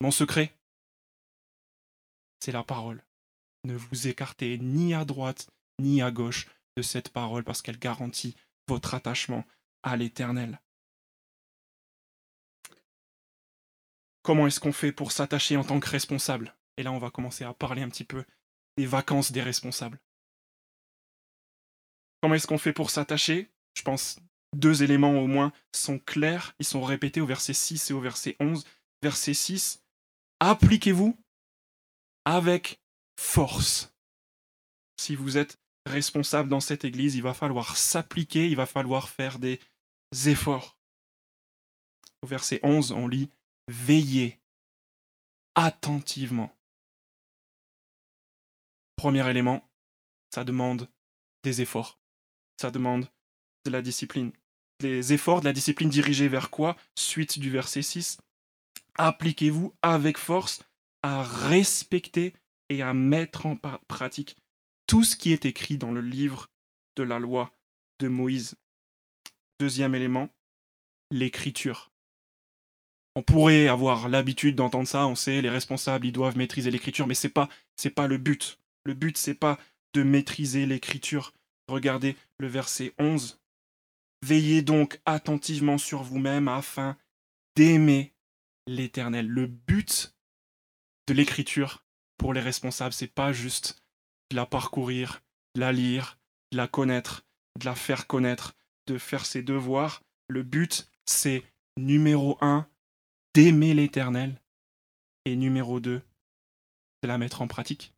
Mon 0.01 0.09
secret 0.09 0.55
C'est 2.39 2.53
la 2.53 2.63
parole. 2.63 3.03
Ne 3.65 3.75
vous 3.75 4.07
écartez 4.07 4.57
ni 4.57 4.93
à 4.93 5.03
droite 5.03 5.49
ni 5.79 6.01
à 6.01 6.11
gauche 6.11 6.47
de 6.77 6.81
cette 6.81 7.09
parole 7.09 7.43
parce 7.43 7.61
qu'elle 7.61 7.77
garantit 7.77 8.35
votre 8.69 8.93
attachement 8.93 9.45
à 9.83 9.97
l'Éternel. 9.97 10.61
Comment 14.21 14.47
est-ce 14.47 14.61
qu'on 14.61 14.73
fait 14.73 14.93
pour 14.93 15.11
s'attacher 15.11 15.57
en 15.57 15.63
tant 15.65 15.79
que 15.79 15.89
responsable? 15.89 16.55
Et 16.77 16.83
là, 16.83 16.93
on 16.93 16.99
va 16.99 17.09
commencer 17.11 17.43
à 17.43 17.53
parler 17.53 17.81
un 17.81 17.89
petit 17.89 18.05
peu 18.05 18.23
des 18.77 18.85
vacances 18.85 19.33
des 19.33 19.41
responsables. 19.41 19.99
Comment 22.21 22.35
est-ce 22.35 22.47
qu'on 22.47 22.57
fait 22.57 22.73
pour 22.73 22.89
s'attacher? 22.89 23.49
Je 23.75 23.81
pense 23.81 24.19
deux 24.55 24.83
éléments 24.83 25.19
au 25.19 25.27
moins 25.27 25.53
sont 25.73 25.99
clairs, 25.99 26.55
ils 26.59 26.65
sont 26.65 26.81
répétés 26.81 27.21
au 27.21 27.25
verset 27.25 27.53
6 27.53 27.91
et 27.91 27.93
au 27.93 28.01
verset 28.01 28.35
11. 28.39 28.65
Verset 29.01 29.33
6, 29.33 29.83
appliquez-vous 30.39 31.17
avec 32.25 32.81
force. 33.17 33.93
Si 34.99 35.15
vous 35.15 35.37
êtes 35.37 35.57
responsable 35.85 36.49
dans 36.49 36.59
cette 36.59 36.83
église, 36.83 37.15
il 37.15 37.23
va 37.23 37.33
falloir 37.33 37.77
s'appliquer, 37.77 38.49
il 38.49 38.55
va 38.55 38.65
falloir 38.65 39.09
faire 39.09 39.39
des 39.39 39.59
efforts. 40.25 40.77
Au 42.21 42.27
verset 42.27 42.59
11, 42.63 42.91
on 42.91 43.07
lit 43.07 43.29
Veillez 43.69 44.41
attentivement. 45.55 46.51
Premier 48.95 49.29
élément, 49.29 49.69
ça 50.33 50.43
demande 50.43 50.89
des 51.43 51.61
efforts 51.61 51.99
ça 52.59 52.71
demande 52.71 53.07
de 53.65 53.71
la 53.71 53.81
discipline. 53.81 54.31
Les 54.81 55.13
efforts 55.13 55.39
de 55.39 55.45
la 55.45 55.53
discipline 55.53 55.89
dirigés 55.89 56.27
vers 56.27 56.49
quoi? 56.49 56.75
Suite 56.95 57.39
du 57.39 57.49
verset 57.49 57.81
6. 57.81 58.17
Appliquez-vous 58.95 59.73
avec 59.81 60.17
force 60.17 60.61
à 61.01 61.23
respecter 61.23 62.33
et 62.67 62.81
à 62.81 62.93
mettre 62.93 63.45
en 63.45 63.55
pratique 63.87 64.35
tout 64.87 65.03
ce 65.03 65.15
qui 65.15 65.31
est 65.31 65.45
écrit 65.45 65.77
dans 65.77 65.91
le 65.91 66.01
livre 66.01 66.49
de 66.97 67.03
la 67.03 67.19
loi 67.19 67.51
de 67.99 68.09
Moïse. 68.09 68.55
Deuxième 69.59 69.95
élément, 69.95 70.29
l'écriture. 71.11 71.91
On 73.15 73.23
pourrait 73.23 73.67
avoir 73.67 74.09
l'habitude 74.09 74.55
d'entendre 74.55 74.87
ça, 74.87 75.07
on 75.07 75.15
sait, 75.15 75.41
les 75.41 75.49
responsables, 75.49 76.05
ils 76.05 76.11
doivent 76.11 76.37
maîtriser 76.37 76.71
l'écriture, 76.71 77.07
mais 77.07 77.15
c'est 77.15 77.29
pas, 77.29 77.49
c'est 77.75 77.89
pas 77.89 78.07
le 78.07 78.17
but. 78.17 78.59
Le 78.83 78.93
but, 78.93 79.17
c'est 79.17 79.33
pas 79.33 79.57
de 79.93 80.03
maîtriser 80.03 80.65
l'écriture, 80.65 81.33
Regardez 81.69 82.15
le 82.39 82.47
verset 82.47 82.93
11. 82.97 83.39
Veillez 84.25 84.61
donc 84.61 84.99
attentivement 85.05 85.77
sur 85.77 86.03
vous-même 86.03 86.47
afin 86.47 86.97
d'aimer 87.55 88.13
l'Éternel. 88.67 89.27
Le 89.27 89.45
but 89.47 90.15
de 91.07 91.13
l'écriture 91.13 91.85
pour 92.17 92.33
les 92.33 92.41
responsables, 92.41 92.93
c'est 92.93 93.07
pas 93.07 93.31
juste 93.31 93.81
de 94.31 94.35
la 94.35 94.45
parcourir, 94.45 95.21
de 95.55 95.61
la 95.61 95.71
lire, 95.71 96.19
de 96.51 96.57
la 96.57 96.67
connaître, 96.67 97.25
de 97.59 97.65
la 97.65 97.75
faire 97.75 98.07
connaître, 98.07 98.55
de 98.87 98.97
faire 98.97 99.25
ses 99.25 99.43
devoirs. 99.43 100.01
Le 100.27 100.43
but, 100.43 100.89
c'est 101.05 101.43
numéro 101.77 102.37
un, 102.41 102.67
d'aimer 103.33 103.73
l'Éternel 103.73 104.41
Et 105.25 105.35
numéro 105.35 105.79
2, 105.79 106.01
c'est 107.01 107.07
la 107.07 107.17
mettre 107.17 107.41
en 107.41 107.47
pratique. 107.47 107.93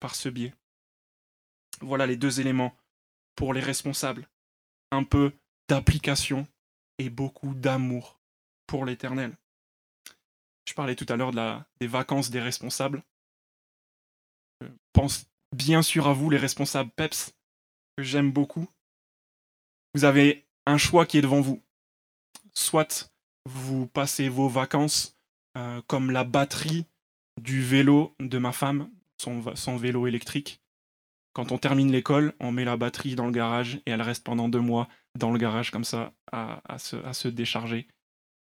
Par 0.00 0.14
ce 0.14 0.28
biais. 0.28 0.54
Voilà 1.80 2.06
les 2.06 2.16
deux 2.16 2.40
éléments 2.40 2.76
pour 3.34 3.54
les 3.54 3.60
responsables. 3.60 4.28
Un 4.90 5.04
peu 5.04 5.32
d'application 5.68 6.46
et 6.98 7.10
beaucoup 7.10 7.54
d'amour 7.54 8.20
pour 8.66 8.84
l'éternel. 8.84 9.36
Je 10.68 10.74
parlais 10.74 10.96
tout 10.96 11.06
à 11.08 11.16
l'heure 11.16 11.32
des 11.80 11.86
vacances 11.86 12.30
des 12.30 12.40
responsables. 12.40 13.02
Je 14.60 14.68
pense 14.92 15.26
bien 15.54 15.82
sûr 15.82 16.06
à 16.06 16.12
vous, 16.12 16.30
les 16.30 16.38
responsables 16.38 16.90
PEPS, 16.90 17.34
que 17.96 18.02
j'aime 18.02 18.30
beaucoup. 18.30 18.68
Vous 19.94 20.04
avez 20.04 20.46
un 20.66 20.78
choix 20.78 21.04
qui 21.04 21.18
est 21.18 21.22
devant 21.22 21.40
vous. 21.40 21.62
Soit 22.54 23.12
vous 23.44 23.86
passez 23.86 24.28
vos 24.28 24.48
vacances 24.48 25.18
euh, 25.56 25.82
comme 25.86 26.10
la 26.10 26.24
batterie 26.24 26.86
du 27.40 27.62
vélo 27.62 28.14
de 28.20 28.38
ma 28.38 28.52
femme, 28.52 28.90
son 29.18 29.76
vélo 29.76 30.06
électrique. 30.06 30.61
Quand 31.34 31.50
on 31.50 31.58
termine 31.58 31.90
l'école, 31.90 32.34
on 32.40 32.52
met 32.52 32.64
la 32.64 32.76
batterie 32.76 33.14
dans 33.14 33.26
le 33.26 33.32
garage 33.32 33.76
et 33.86 33.90
elle 33.90 34.02
reste 34.02 34.24
pendant 34.24 34.48
deux 34.48 34.60
mois 34.60 34.88
dans 35.18 35.30
le 35.30 35.38
garage 35.38 35.70
comme 35.70 35.84
ça 35.84 36.12
à, 36.30 36.78
se, 36.78 37.28
décharger. 37.28 37.88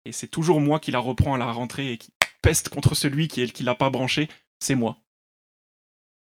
Et 0.05 0.12
c'est 0.12 0.29
toujours 0.29 0.61
moi 0.61 0.81
qui 0.81 0.90
la 0.90 0.98
reprends 0.98 1.35
à 1.35 1.38
la 1.38 1.53
rentrée 1.53 1.92
et 1.92 1.98
qui 1.98 2.12
peste 2.42 2.68
contre 2.68 2.94
celui 2.94 3.29
qui 3.29 3.42
ne 3.42 3.64
l'a 3.64 3.74
pas 3.74 3.90
branché, 3.90 4.29
c'est 4.59 4.74
moi. 4.74 4.98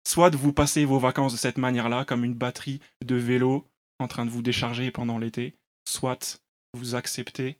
Soit 0.07 0.35
vous 0.35 0.53
passez 0.53 0.85
vos 0.85 0.99
vacances 0.99 1.33
de 1.33 1.37
cette 1.37 1.57
manière-là, 1.57 2.05
comme 2.05 2.23
une 2.23 2.35
batterie 2.35 2.79
de 3.03 3.15
vélo 3.15 3.67
en 3.99 4.07
train 4.07 4.25
de 4.25 4.29
vous 4.29 4.41
décharger 4.41 4.91
pendant 4.91 5.17
l'été, 5.17 5.55
soit 5.87 6.41
vous 6.73 6.95
acceptez 6.95 7.59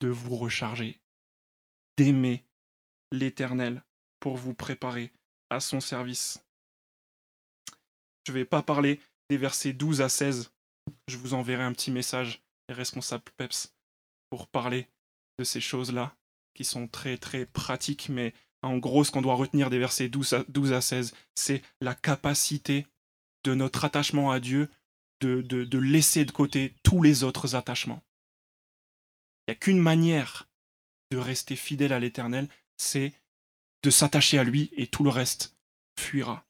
de 0.00 0.08
vous 0.08 0.36
recharger, 0.36 1.00
d'aimer 1.96 2.44
l'Éternel 3.12 3.82
pour 4.20 4.36
vous 4.36 4.54
préparer 4.54 5.12
à 5.50 5.60
son 5.60 5.80
service. 5.80 6.44
Je 8.28 8.32
ne 8.34 8.38
vais 8.40 8.44
pas 8.44 8.60
parler 8.60 9.00
des 9.30 9.38
versets 9.38 9.72
12 9.72 10.02
à 10.02 10.10
16. 10.10 10.52
Je 11.06 11.16
vous 11.16 11.32
enverrai 11.32 11.62
un 11.62 11.72
petit 11.72 11.90
message, 11.90 12.42
les 12.68 12.74
responsables 12.74 13.24
PEPS, 13.38 13.74
pour 14.28 14.48
parler 14.48 14.86
de 15.38 15.44
ces 15.44 15.62
choses-là, 15.62 16.14
qui 16.52 16.62
sont 16.62 16.88
très 16.88 17.16
très 17.16 17.46
pratiques, 17.46 18.10
mais 18.10 18.34
en 18.60 18.76
gros, 18.76 19.02
ce 19.02 19.10
qu'on 19.10 19.22
doit 19.22 19.34
retenir 19.34 19.70
des 19.70 19.78
versets 19.78 20.10
12 20.10 20.32
à, 20.34 20.44
12 20.48 20.74
à 20.74 20.82
16, 20.82 21.14
c'est 21.34 21.62
la 21.80 21.94
capacité 21.94 22.86
de 23.44 23.54
notre 23.54 23.86
attachement 23.86 24.30
à 24.30 24.40
Dieu 24.40 24.68
de 25.20 25.78
laisser 25.78 26.26
de 26.26 26.30
côté 26.30 26.74
tous 26.82 27.00
les 27.00 27.24
autres 27.24 27.54
attachements. 27.54 28.02
Il 29.46 29.52
n'y 29.52 29.56
a 29.56 29.58
qu'une 29.58 29.80
manière 29.80 30.50
de 31.12 31.16
rester 31.16 31.56
fidèle 31.56 31.94
à 31.94 31.98
l'Éternel, 31.98 32.46
c'est 32.76 33.14
de 33.82 33.88
s'attacher 33.88 34.38
à 34.38 34.44
lui 34.44 34.68
et 34.76 34.86
tout 34.86 35.02
le 35.02 35.08
reste 35.08 35.56
fuira. 35.98 36.44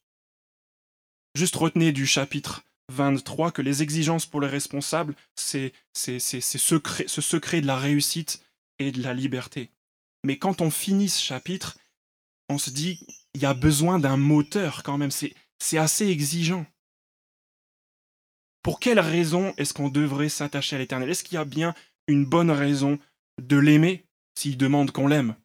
Juste 1.39 1.55
retenez 1.55 1.93
du 1.93 2.05
chapitre 2.05 2.65
23 2.89 3.53
que 3.53 3.63
les 3.63 3.85
exigences 3.85 4.27
pour 4.27 4.41
les 4.41 4.49
responsables, 4.49 5.15
c'est 5.37 5.73
ce 5.95 6.41
secret, 6.59 7.05
ce 7.07 7.21
secret 7.21 7.61
de 7.61 7.67
la 7.69 7.79
réussite 7.79 8.45
et 8.81 8.91
de 8.91 9.01
la 9.01 9.15
liberté. 9.15 9.71
Mais 10.25 10.37
quand 10.37 10.63
on 10.63 10.71
finit 10.73 11.09
ce 11.09 11.23
chapitre, 11.23 11.79
on 12.49 12.59
se 12.59 12.71
dit, 12.71 13.07
il 13.35 13.41
y 13.41 13.47
a 13.47 13.55
besoin 13.55 14.01
d'un 14.01 14.17
moteur 14.17 14.83
quand 14.83 14.99
même, 14.99 15.13
c'est 15.13 15.79
assez 15.79 16.09
exigeant. 16.09 16.67
Pour 18.65 18.81
quelle 18.81 18.99
raison 18.99 19.55
est-ce 19.59 19.73
qu'on 19.73 19.91
devrait 19.91 20.29
s'attacher 20.29 20.75
à 20.75 20.81
l'Éternel? 20.81 21.09
Est-ce 21.09 21.23
qu'il 21.23 21.37
y 21.37 21.39
a 21.39 21.45
bien 21.45 21.73
une 22.09 22.25
bonne 22.25 22.51
raison 22.51 22.99
de 23.41 23.57
l'aimer 23.57 24.05
s'il 24.35 24.57
demande 24.57 24.91
qu'on 24.91 25.07
l'aime? 25.07 25.37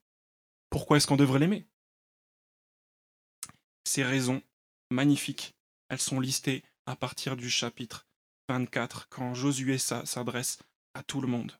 Pourquoi 0.71 0.97
est-ce 0.97 1.06
qu'on 1.06 1.17
devrait 1.17 1.38
l'aimer? 1.38 1.67
Ces 3.84 4.03
raisons 4.03 4.41
magnifiques, 4.89 5.53
elles 5.89 6.02
sont 6.02 6.19
listées 6.19 6.63
à 6.86 6.96
partir 6.96 7.36
du 7.36 7.50
chapitre 7.50 8.08
24, 8.50 9.08
quand 9.10 9.34
Josué 9.34 9.78
s'adresse 9.78 10.60
à 10.93 11.04
tout 11.04 11.22
le 11.22 11.28
monde. 11.28 11.58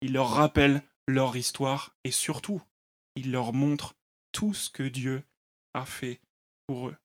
Il 0.00 0.14
leur 0.14 0.30
rappelle 0.30 0.82
leur 1.06 1.36
histoire 1.36 1.96
et 2.04 2.10
surtout, 2.10 2.62
il 3.14 3.30
leur 3.30 3.52
montre 3.52 3.94
tout 4.32 4.54
ce 4.54 4.70
que 4.70 4.82
Dieu 4.82 5.22
a 5.74 5.84
fait 5.84 6.20
pour 6.66 6.88
eux. 6.88 6.96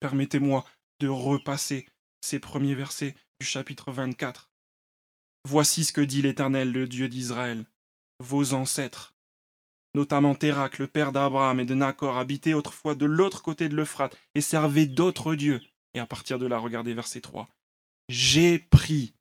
Permettez-moi 0.00 0.64
de 1.00 1.08
repasser 1.08 1.88
ces 2.20 2.38
premiers 2.38 2.74
versets 2.74 3.14
du 3.40 3.46
chapitre 3.46 3.90
24. 3.90 4.50
Voici 5.44 5.84
ce 5.84 5.92
que 5.92 6.00
dit 6.00 6.22
l'Éternel, 6.22 6.72
le 6.72 6.86
Dieu 6.86 7.08
d'Israël. 7.08 7.64
Vos 8.20 8.52
ancêtres, 8.52 9.14
notamment 9.98 10.36
Térac, 10.36 10.78
le 10.78 10.86
père 10.86 11.10
d'Abraham 11.10 11.58
et 11.58 11.64
de 11.64 11.74
Nacor, 11.74 12.18
habitaient 12.18 12.54
autrefois 12.54 12.94
de 12.94 13.04
l'autre 13.04 13.42
côté 13.42 13.68
de 13.68 13.74
l'Euphrate 13.74 14.16
et 14.36 14.40
servaient 14.40 14.86
d'autres 14.86 15.34
dieux. 15.34 15.60
Et 15.92 15.98
à 15.98 16.06
partir 16.06 16.38
de 16.38 16.46
là, 16.46 16.58
regardez 16.58 16.94
verset 16.94 17.20
3. 17.20 17.48
J'ai 18.08 18.60
pris 18.60 19.12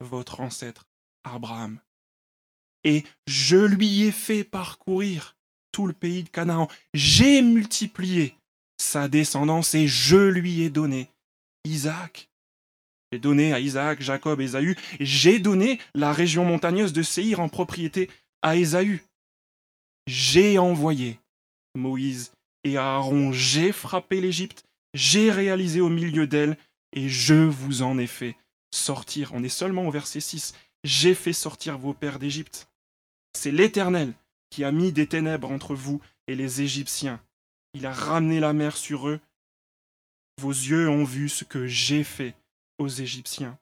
votre 0.00 0.40
ancêtre 0.40 0.86
Abraham 1.24 1.80
et 2.84 3.04
je 3.26 3.56
lui 3.56 4.02
ai 4.02 4.12
fait 4.12 4.44
parcourir 4.44 5.36
tout 5.72 5.86
le 5.86 5.94
pays 5.94 6.22
de 6.22 6.28
Canaan. 6.28 6.68
J'ai 6.92 7.40
multiplié 7.40 8.34
sa 8.78 9.08
descendance 9.08 9.74
et 9.74 9.88
je 9.88 10.18
lui 10.18 10.60
ai 10.60 10.68
donné 10.68 11.08
Isaac. 11.64 12.28
J'ai 13.10 13.18
donné 13.18 13.54
à 13.54 13.60
Isaac, 13.60 14.02
Jacob, 14.02 14.38
Ésaü. 14.42 14.76
J'ai 15.00 15.38
donné 15.38 15.80
la 15.94 16.12
région 16.12 16.44
montagneuse 16.44 16.92
de 16.92 17.02
Séhir 17.02 17.40
en 17.40 17.48
propriété 17.48 18.10
à 18.42 18.56
Ésaü. 18.56 19.02
J'ai 20.06 20.58
envoyé 20.58 21.18
Moïse 21.74 22.32
et 22.64 22.76
Aaron. 22.76 23.32
J'ai 23.32 23.72
frappé 23.72 24.20
l'Égypte. 24.20 24.64
J'ai 24.94 25.30
réalisé 25.30 25.80
au 25.80 25.88
milieu 25.88 26.26
d'elle 26.26 26.56
et 26.92 27.08
je 27.08 27.34
vous 27.34 27.82
en 27.82 27.98
ai 27.98 28.06
fait 28.06 28.36
sortir. 28.70 29.32
On 29.34 29.42
est 29.42 29.48
seulement 29.48 29.86
au 29.86 29.90
verset 29.90 30.20
6. 30.20 30.54
J'ai 30.84 31.14
fait 31.14 31.32
sortir 31.32 31.78
vos 31.78 31.92
pères 31.92 32.18
d'Égypte. 32.18 32.68
C'est 33.34 33.50
l'Éternel 33.50 34.14
qui 34.50 34.64
a 34.64 34.72
mis 34.72 34.92
des 34.92 35.06
ténèbres 35.06 35.50
entre 35.50 35.74
vous 35.74 36.00
et 36.28 36.36
les 36.36 36.62
Égyptiens. 36.62 37.20
Il 37.74 37.84
a 37.84 37.92
ramené 37.92 38.40
la 38.40 38.52
mer 38.52 38.76
sur 38.76 39.08
eux. 39.08 39.20
Vos 40.40 40.50
yeux 40.50 40.88
ont 40.88 41.04
vu 41.04 41.28
ce 41.28 41.44
que 41.44 41.66
j'ai 41.66 42.04
fait 42.04 42.34
aux 42.78 42.88
Égyptiens. 42.88 43.58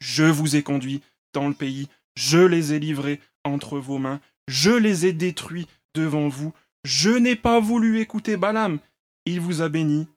Je 0.00 0.24
vous 0.24 0.56
ai 0.56 0.62
conduits 0.62 1.02
dans 1.32 1.48
le 1.48 1.54
pays, 1.54 1.88
je 2.14 2.38
les 2.38 2.72
ai 2.74 2.78
livrés 2.78 3.20
entre 3.44 3.78
vos 3.78 3.98
mains, 3.98 4.20
je 4.48 4.70
les 4.70 5.06
ai 5.06 5.12
détruits 5.12 5.68
devant 5.94 6.28
vous, 6.28 6.52
je 6.84 7.10
n'ai 7.10 7.36
pas 7.36 7.60
voulu 7.60 8.00
écouter 8.00 8.36
Balaam, 8.36 8.78
il 9.26 9.40
vous 9.40 9.62
a 9.62 9.68
béni, 9.68 10.08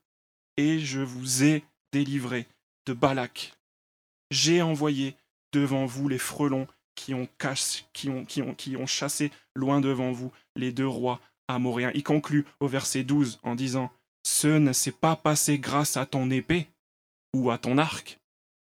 et 0.56 0.78
je 0.78 1.00
vous 1.00 1.44
ai 1.44 1.64
délivré 1.92 2.46
de 2.86 2.92
Balak. 2.92 3.54
J'ai 4.30 4.62
envoyé 4.62 5.16
devant 5.52 5.86
vous 5.86 6.08
les 6.08 6.18
frelons 6.18 6.66
qui 6.94 7.14
ont, 7.14 8.86
chassé 8.86 9.30
loin 9.54 9.80
devant 9.80 10.12
vous 10.12 10.32
les 10.56 10.72
deux 10.72 10.88
rois 10.88 11.20
amoréens. 11.46 11.92
Il 11.94 12.02
conclut 12.02 12.46
au 12.60 12.66
verset 12.66 13.04
12 13.04 13.38
en 13.42 13.54
disant 13.54 13.92
Ce 14.24 14.48
ne 14.48 14.72
s'est 14.72 14.92
pas 14.92 15.14
passé 15.14 15.58
grâce 15.58 15.96
à 15.96 16.06
ton 16.06 16.30
épée 16.30 16.68
ou 17.34 17.50
à 17.50 17.58
ton 17.58 17.78
arc. 17.78 18.18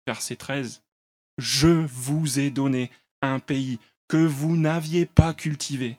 Verset 0.07 0.37
13 0.37 0.83
Je 1.39 1.69
vous 1.69 2.41
ai 2.41 2.51
donné 2.51 2.91
un 3.21 3.39
pays 3.39 3.79
que 4.13 4.19
vous 4.19 4.59
n'aviez 4.59 5.07
pas 5.07 5.33
cultivé, 5.33 5.97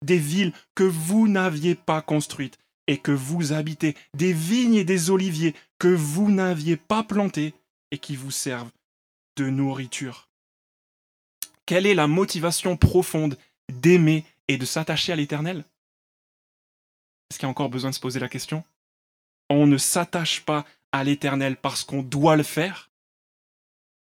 des 0.00 0.18
villes 0.18 0.52
que 0.76 0.84
vous 0.84 1.26
n'aviez 1.26 1.74
pas 1.74 2.00
construites 2.00 2.60
et 2.86 2.96
que 2.96 3.10
vous 3.10 3.52
habitez, 3.52 3.96
des 4.14 4.32
vignes 4.32 4.76
et 4.76 4.84
des 4.84 5.10
oliviers 5.10 5.52
que 5.80 5.88
vous 5.88 6.30
n'aviez 6.30 6.76
pas 6.76 7.02
plantés 7.02 7.54
et 7.90 7.98
qui 7.98 8.14
vous 8.14 8.30
servent 8.30 8.70
de 9.34 9.50
nourriture. 9.50 10.28
Quelle 11.66 11.86
est 11.86 11.96
la 11.96 12.06
motivation 12.06 12.76
profonde 12.76 13.36
d'aimer 13.68 14.24
et 14.46 14.58
de 14.58 14.64
s'attacher 14.64 15.12
à 15.12 15.16
l'Éternel? 15.16 15.64
Est-ce 17.28 17.40
qu'il 17.40 17.46
y 17.46 17.48
a 17.48 17.50
encore 17.50 17.68
besoin 17.68 17.90
de 17.90 17.96
se 17.96 18.00
poser 18.00 18.20
la 18.20 18.28
question? 18.28 18.62
On 19.50 19.66
ne 19.66 19.76
s'attache 19.76 20.42
pas 20.42 20.64
à 20.92 21.02
l'Éternel 21.02 21.56
parce 21.56 21.82
qu'on 21.82 22.04
doit 22.04 22.36
le 22.36 22.44
faire. 22.44 22.92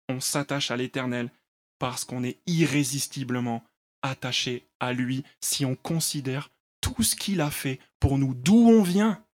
On 0.08 0.20
s'attache 0.20 0.70
à 0.70 0.78
l'Éternel 0.78 1.32
parce 1.80 2.06
qu'on 2.06 2.24
est 2.24 2.40
irrésistiblement 2.46 3.64
attaché 4.02 4.68
à 4.80 4.94
lui 4.94 5.24
si 5.42 5.66
on 5.66 5.76
considère 5.76 6.52
tout 6.82 7.04
ce 7.04 7.16
qu'il 7.16 7.42
a 7.42 7.52
fait 7.52 7.80
pour 8.00 8.18
nous, 8.18 8.34
d'où 8.34 8.70
on 8.70 8.84
vient 8.84 9.26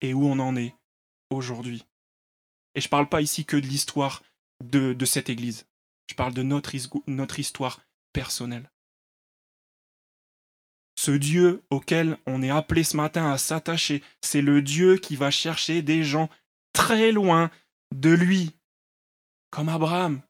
et 0.00 0.14
où 0.14 0.26
on 0.26 0.38
en 0.38 0.56
est 0.56 0.74
aujourd'hui. 1.30 1.84
Et 2.74 2.80
je 2.80 2.86
ne 2.86 2.90
parle 2.90 3.08
pas 3.08 3.22
ici 3.22 3.44
que 3.44 3.56
de 3.56 3.66
l'histoire 3.66 4.22
de, 4.62 5.04
cette 5.04 5.28
Église. 5.28 5.66
Je 6.08 6.14
parle 6.14 6.34
de 6.34 6.42
notre 6.42 7.38
histoire 7.38 7.80
personnelle. 8.12 8.70
Ce 10.96 11.10
Dieu 11.10 11.62
auquel 11.70 12.18
on 12.26 12.42
est 12.42 12.50
appelé 12.50 12.84
ce 12.84 12.96
matin 12.96 13.30
à 13.30 13.38
s'attacher, 13.38 14.02
c'est 14.20 14.42
le 14.42 14.62
Dieu 14.62 14.96
qui 14.96 15.16
va 15.16 15.30
chercher 15.30 15.82
des 15.82 16.04
gens 16.04 16.28
très 16.72 17.12
loin 17.12 17.50
de 17.94 18.10
lui, 18.10 18.52
comme 19.50 19.68
Abraham, 19.68 20.22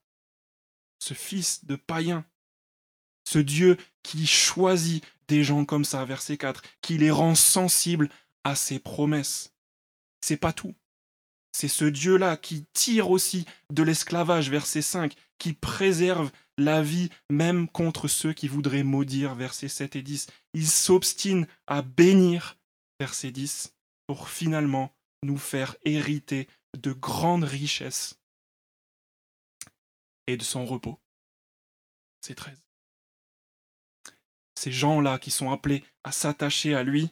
ce 1.04 1.14
fils 1.14 1.64
de 1.66 1.76
païen. 1.76 2.24
Ce 3.28 3.38
Dieu 3.38 3.76
qui 4.02 4.26
choisit 4.26 5.04
des 5.28 5.44
gens 5.44 5.64
comme 5.64 5.84
ça, 5.84 6.04
verset 6.04 6.36
4, 6.36 6.62
qui 6.80 6.98
les 6.98 7.10
rend 7.10 7.34
sensibles 7.34 8.08
à 8.42 8.54
ses 8.54 8.78
promesses. 8.78 9.52
C'est 10.20 10.36
pas 10.38 10.52
tout. 10.52 10.74
C'est 11.52 11.68
ce 11.68 11.84
Dieu-là 11.84 12.36
qui 12.36 12.66
tire 12.72 13.10
aussi 13.10 13.46
de 13.70 13.82
l'esclavage, 13.82 14.50
verset 14.50 14.82
5, 14.82 15.14
qui 15.38 15.52
préserve 15.52 16.30
la 16.58 16.82
vie 16.82 17.10
même 17.30 17.68
contre 17.68 18.08
ceux 18.08 18.32
qui 18.32 18.48
voudraient 18.48 18.82
maudire, 18.82 19.34
versets 19.34 19.68
7 19.68 19.96
et 19.96 20.02
10. 20.02 20.26
Il 20.54 20.66
s'obstine 20.66 21.46
à 21.66 21.82
bénir, 21.82 22.56
verset 22.98 23.30
10, 23.30 23.74
pour 24.06 24.28
finalement 24.28 24.94
nous 25.22 25.38
faire 25.38 25.76
hériter 25.84 26.48
de 26.76 26.92
grandes 26.92 27.44
richesses 27.44 28.18
et 30.26 30.36
de 30.36 30.42
son 30.42 30.64
repos. 30.64 30.98
C'est 32.20 32.34
13. 32.34 32.58
Ces 34.54 34.72
gens-là 34.72 35.18
qui 35.18 35.30
sont 35.30 35.50
appelés 35.50 35.84
à 36.04 36.12
s'attacher 36.12 36.74
à 36.74 36.82
lui 36.82 37.10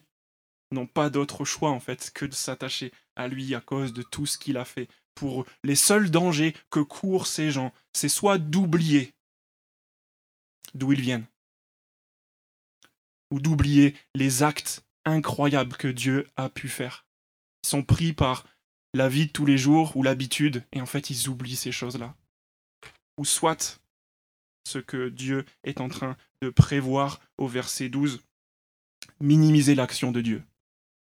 n'ont 0.70 0.87
pas 0.87 1.11
d'autre 1.11 1.44
choix 1.44 1.70
en 1.70 1.81
fait 1.81 2.11
que 2.14 2.25
de 2.25 2.35
s'attacher 2.35 2.92
à 3.14 3.29
lui 3.29 3.55
à 3.55 3.61
cause 3.61 3.92
de 3.92 4.03
tout 4.03 4.27
ce 4.27 4.38
qu'il 4.38 4.57
a 4.57 4.64
fait. 4.64 4.88
Pour 5.14 5.44
les 5.62 5.77
seuls 5.77 6.11
dangers 6.11 6.57
que 6.70 6.81
courent 6.81 7.27
ces 7.27 7.51
gens, 7.51 7.72
c'est 7.92 8.09
soit 8.09 8.38
d'oublier 8.38 9.14
d'où 10.75 10.92
ils 10.92 11.01
viennent, 11.01 11.27
ou 13.31 13.40
d'oublier 13.40 13.94
les 14.14 14.42
actes 14.42 14.85
incroyables 15.05 15.77
que 15.77 15.88
Dieu 15.88 16.27
a 16.37 16.48
pu 16.48 16.68
faire. 16.68 17.07
Ils 17.64 17.68
sont 17.68 17.83
pris 17.83 18.12
par 18.12 18.46
la 18.94 19.09
vie 19.09 19.27
de 19.27 19.33
tous 19.33 19.46
les 19.46 19.59
jours 19.59 19.96
ou 19.96 20.03
l'habitude, 20.03 20.64
et 20.72 20.81
en 20.81 20.87
fait 20.87 21.11
ils 21.11 21.29
oublient 21.29 21.57
ces 21.57 21.72
choses-là. 21.72 22.14
Soit 23.24 23.80
ce 24.64 24.78
que 24.78 25.08
Dieu 25.08 25.44
est 25.64 25.80
en 25.80 25.88
train 25.88 26.16
de 26.40 26.50
prévoir 26.50 27.20
au 27.38 27.46
verset 27.46 27.88
12, 27.88 28.20
minimiser 29.20 29.74
l'action 29.74 30.12
de 30.12 30.20
Dieu 30.20 30.42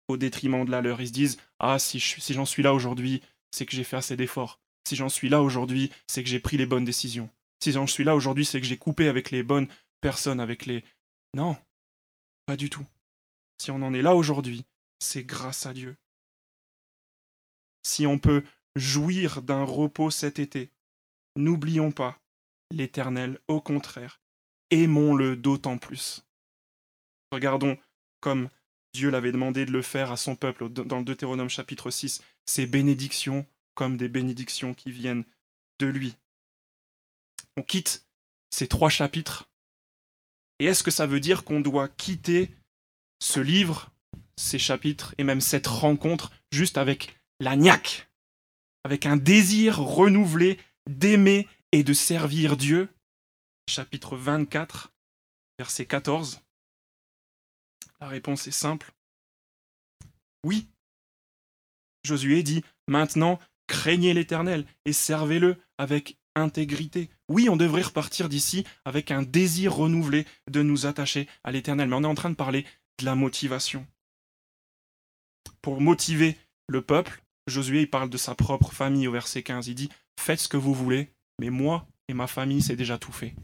au 0.08 0.16
détriment 0.16 0.64
de 0.64 0.70
la 0.70 0.80
leur. 0.80 1.00
Ils 1.00 1.08
se 1.08 1.12
disent 1.12 1.38
Ah, 1.58 1.78
si, 1.78 2.00
si 2.00 2.34
j'en 2.34 2.44
suis 2.44 2.62
là 2.62 2.74
aujourd'hui, 2.74 3.22
c'est 3.50 3.66
que 3.66 3.74
j'ai 3.74 3.84
fait 3.84 3.96
assez 3.96 4.16
d'efforts. 4.16 4.60
Si 4.86 4.96
j'en 4.96 5.08
suis 5.08 5.28
là 5.28 5.42
aujourd'hui, 5.42 5.90
c'est 6.06 6.22
que 6.22 6.28
j'ai 6.28 6.40
pris 6.40 6.56
les 6.56 6.66
bonnes 6.66 6.84
décisions. 6.84 7.30
Si 7.62 7.72
j'en 7.72 7.86
suis 7.86 8.04
là 8.04 8.14
aujourd'hui, 8.14 8.44
c'est 8.44 8.60
que 8.60 8.66
j'ai 8.66 8.76
coupé 8.76 9.08
avec 9.08 9.30
les 9.30 9.42
bonnes 9.42 9.68
personnes, 10.00 10.40
avec 10.40 10.66
les. 10.66 10.84
Non, 11.34 11.56
pas 12.46 12.56
du 12.56 12.70
tout. 12.70 12.86
Si 13.58 13.70
on 13.70 13.82
en 13.82 13.94
est 13.94 14.02
là 14.02 14.14
aujourd'hui, 14.14 14.64
c'est 15.00 15.24
grâce 15.24 15.66
à 15.66 15.72
Dieu. 15.72 15.96
Si 17.82 18.06
on 18.06 18.18
peut 18.18 18.44
jouir 18.76 19.42
d'un 19.42 19.64
repos 19.64 20.10
cet 20.10 20.38
été, 20.38 20.70
n'oublions 21.37 21.92
pas 21.92 22.18
l'Éternel, 22.70 23.38
au 23.49 23.61
contraire, 23.61 24.20
aimons-le 24.70 25.37
d'autant 25.37 25.79
plus. 25.79 26.25
Regardons 27.33 27.77
comme 28.20 28.49
Dieu 28.92 29.11
l'avait 29.11 29.33
demandé 29.33 29.66
de 29.66 29.72
le 29.72 29.83
faire 29.83 30.11
à 30.11 30.16
son 30.16 30.37
peuple 30.37 30.68
dans 30.68 30.99
le 30.99 31.05
Deutéronome 31.05 31.51
chapitre 31.51 31.90
6, 31.90 32.22
ces 32.46 32.66
bénédictions 32.66 33.46
comme 33.75 33.96
des 33.96 34.09
bénédictions 34.09 34.75
qui 34.75 34.90
viennent 34.90 35.25
de 35.79 35.87
lui. 35.87 36.16
On 37.57 37.62
quitte 37.62 38.07
ces 38.51 38.66
trois 38.66 38.88
chapitres. 38.88 39.49
Et 40.59 40.64
est-ce 40.64 40.83
que 40.83 40.90
ça 40.90 41.07
veut 41.07 41.20
dire 41.20 41.44
qu'on 41.44 41.61
doit 41.61 41.88
quitter 41.88 42.51
ce 43.20 43.40
livre, 43.40 43.90
ces 44.37 44.59
chapitres 44.59 45.14
et 45.18 45.25
même 45.25 45.40
cette 45.40 45.66
rencontre 45.66 46.33
juste 46.51 46.79
avec 46.79 47.18
la 47.38 47.55
avec 48.85 49.05
un 49.05 49.16
désir 49.16 49.79
renouvelé 49.79 50.59
d'aimer 50.87 51.49
et 51.72 51.83
de 51.83 51.92
servir 51.92 52.57
Dieu 52.57 52.88
Chapitre 53.68 54.16
24, 54.16 54.92
verset 55.59 55.87
14. 55.87 56.40
La 58.01 58.09
réponse 58.09 58.46
est 58.46 58.53
simple. 58.53 58.92
Oui. 60.44 60.68
Josué 62.05 62.42
dit, 62.44 62.62
maintenant, 62.87 63.40
craignez 63.66 64.14
l'Éternel 64.14 64.64
et 64.85 64.92
servez-le 64.92 65.57
avec 65.79 66.16
intégrité. 66.37 67.11
Oui, 67.29 67.49
on 67.49 67.57
devrait 67.57 67.83
repartir 67.83 68.29
d'ici 68.29 68.64
avec 68.85 69.11
un 69.11 69.22
désir 69.22 69.75
renouvelé 69.75 70.27
de 70.49 70.62
nous 70.62 70.87
attacher 70.87 71.29
à 71.42 71.51
l'Éternel, 71.51 71.88
mais 71.88 71.96
on 71.96 72.05
est 72.05 72.07
en 72.07 72.14
train 72.14 72.31
de 72.31 72.37
parler 72.37 72.64
de 72.99 73.05
la 73.05 73.16
motivation. 73.16 73.87
Pour 75.61 75.81
motiver 75.81 76.38
le 76.68 76.83
peuple, 76.83 77.22
Josué 77.46 77.82
il 77.82 77.90
parle 77.90 78.11
de 78.11 78.16
sa 78.16 78.35
propre 78.35 78.72
famille 78.72 79.06
au 79.06 79.12
verset 79.12 79.42
15. 79.42 79.68
Il 79.68 79.74
dit, 79.74 79.90
faites 80.18 80.40
ce 80.40 80.48
que 80.48 80.56
vous 80.56 80.74
voulez, 80.74 81.12
mais 81.38 81.50
moi 81.50 81.87
et 82.09 82.14
ma 82.14 82.26
famille, 82.26 82.62
c'est 82.62 82.76
déjà 82.76 82.98
tout 82.98 83.12
fait. 83.12 83.35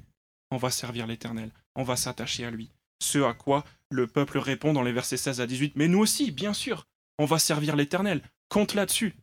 On 0.51 0.57
va 0.57 0.71
servir 0.71 1.07
l'Éternel, 1.07 1.51
on 1.75 1.83
va 1.83 1.97
s'attacher 1.97 2.45
à 2.45 2.51
lui. 2.51 2.71
Ce 3.01 3.19
à 3.19 3.35
quoi 3.35 3.65
le 3.91 4.07
peuple 4.07 4.38
répond 4.38 4.73
dans 4.73 4.83
les 4.83 4.93
versets 4.93 5.17
16 5.17 5.41
à 5.41 5.47
18. 5.47 5.75
Mais 5.77 5.88
nous 5.88 5.99
aussi, 5.99 6.31
bien 6.31 6.53
sûr, 6.53 6.87
on 7.19 7.25
va 7.25 7.38
servir 7.38 7.77
l'Éternel. 7.77 8.23
Compte 8.49 8.75
là-dessus. 8.75 9.17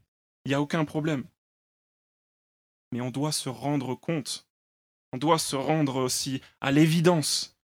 Il 0.46 0.50
n'y 0.50 0.56
a 0.56 0.62
aucun 0.62 0.86
problème. 0.86 1.24
Mais 2.92 3.02
on 3.02 3.12
doit 3.12 3.32
se 3.32 3.50
rendre 3.50 3.96
compte. 3.96 4.50
On 5.14 5.18
doit 5.18 5.40
se 5.40 5.56
rendre 5.56 5.96
aussi 5.96 6.42
à 6.62 6.72
l'évidence. 6.72 7.58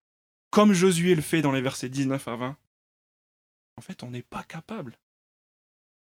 Comme 0.52 0.74
Josué 0.74 1.16
le 1.16 1.22
fait 1.22 1.42
dans 1.42 1.52
les 1.52 1.62
versets 1.62 1.90
19 1.90 2.28
à 2.28 2.36
20. 2.36 2.58
En 3.78 3.82
fait, 3.82 4.04
on 4.04 4.12
n'est 4.12 4.22
pas 4.22 4.44
capable 4.44 4.98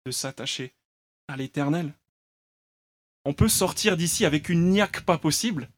de 0.06 0.12
s'attacher 0.12 0.74
à 1.28 1.38
l'Éternel. 1.38 1.94
On 3.26 3.34
peut 3.34 3.50
sortir 3.50 3.98
d'ici 3.98 4.26
avec 4.26 4.50
une 4.50 4.70
niaque 4.70 5.02
pas 5.02 5.18
possible. 5.18 5.70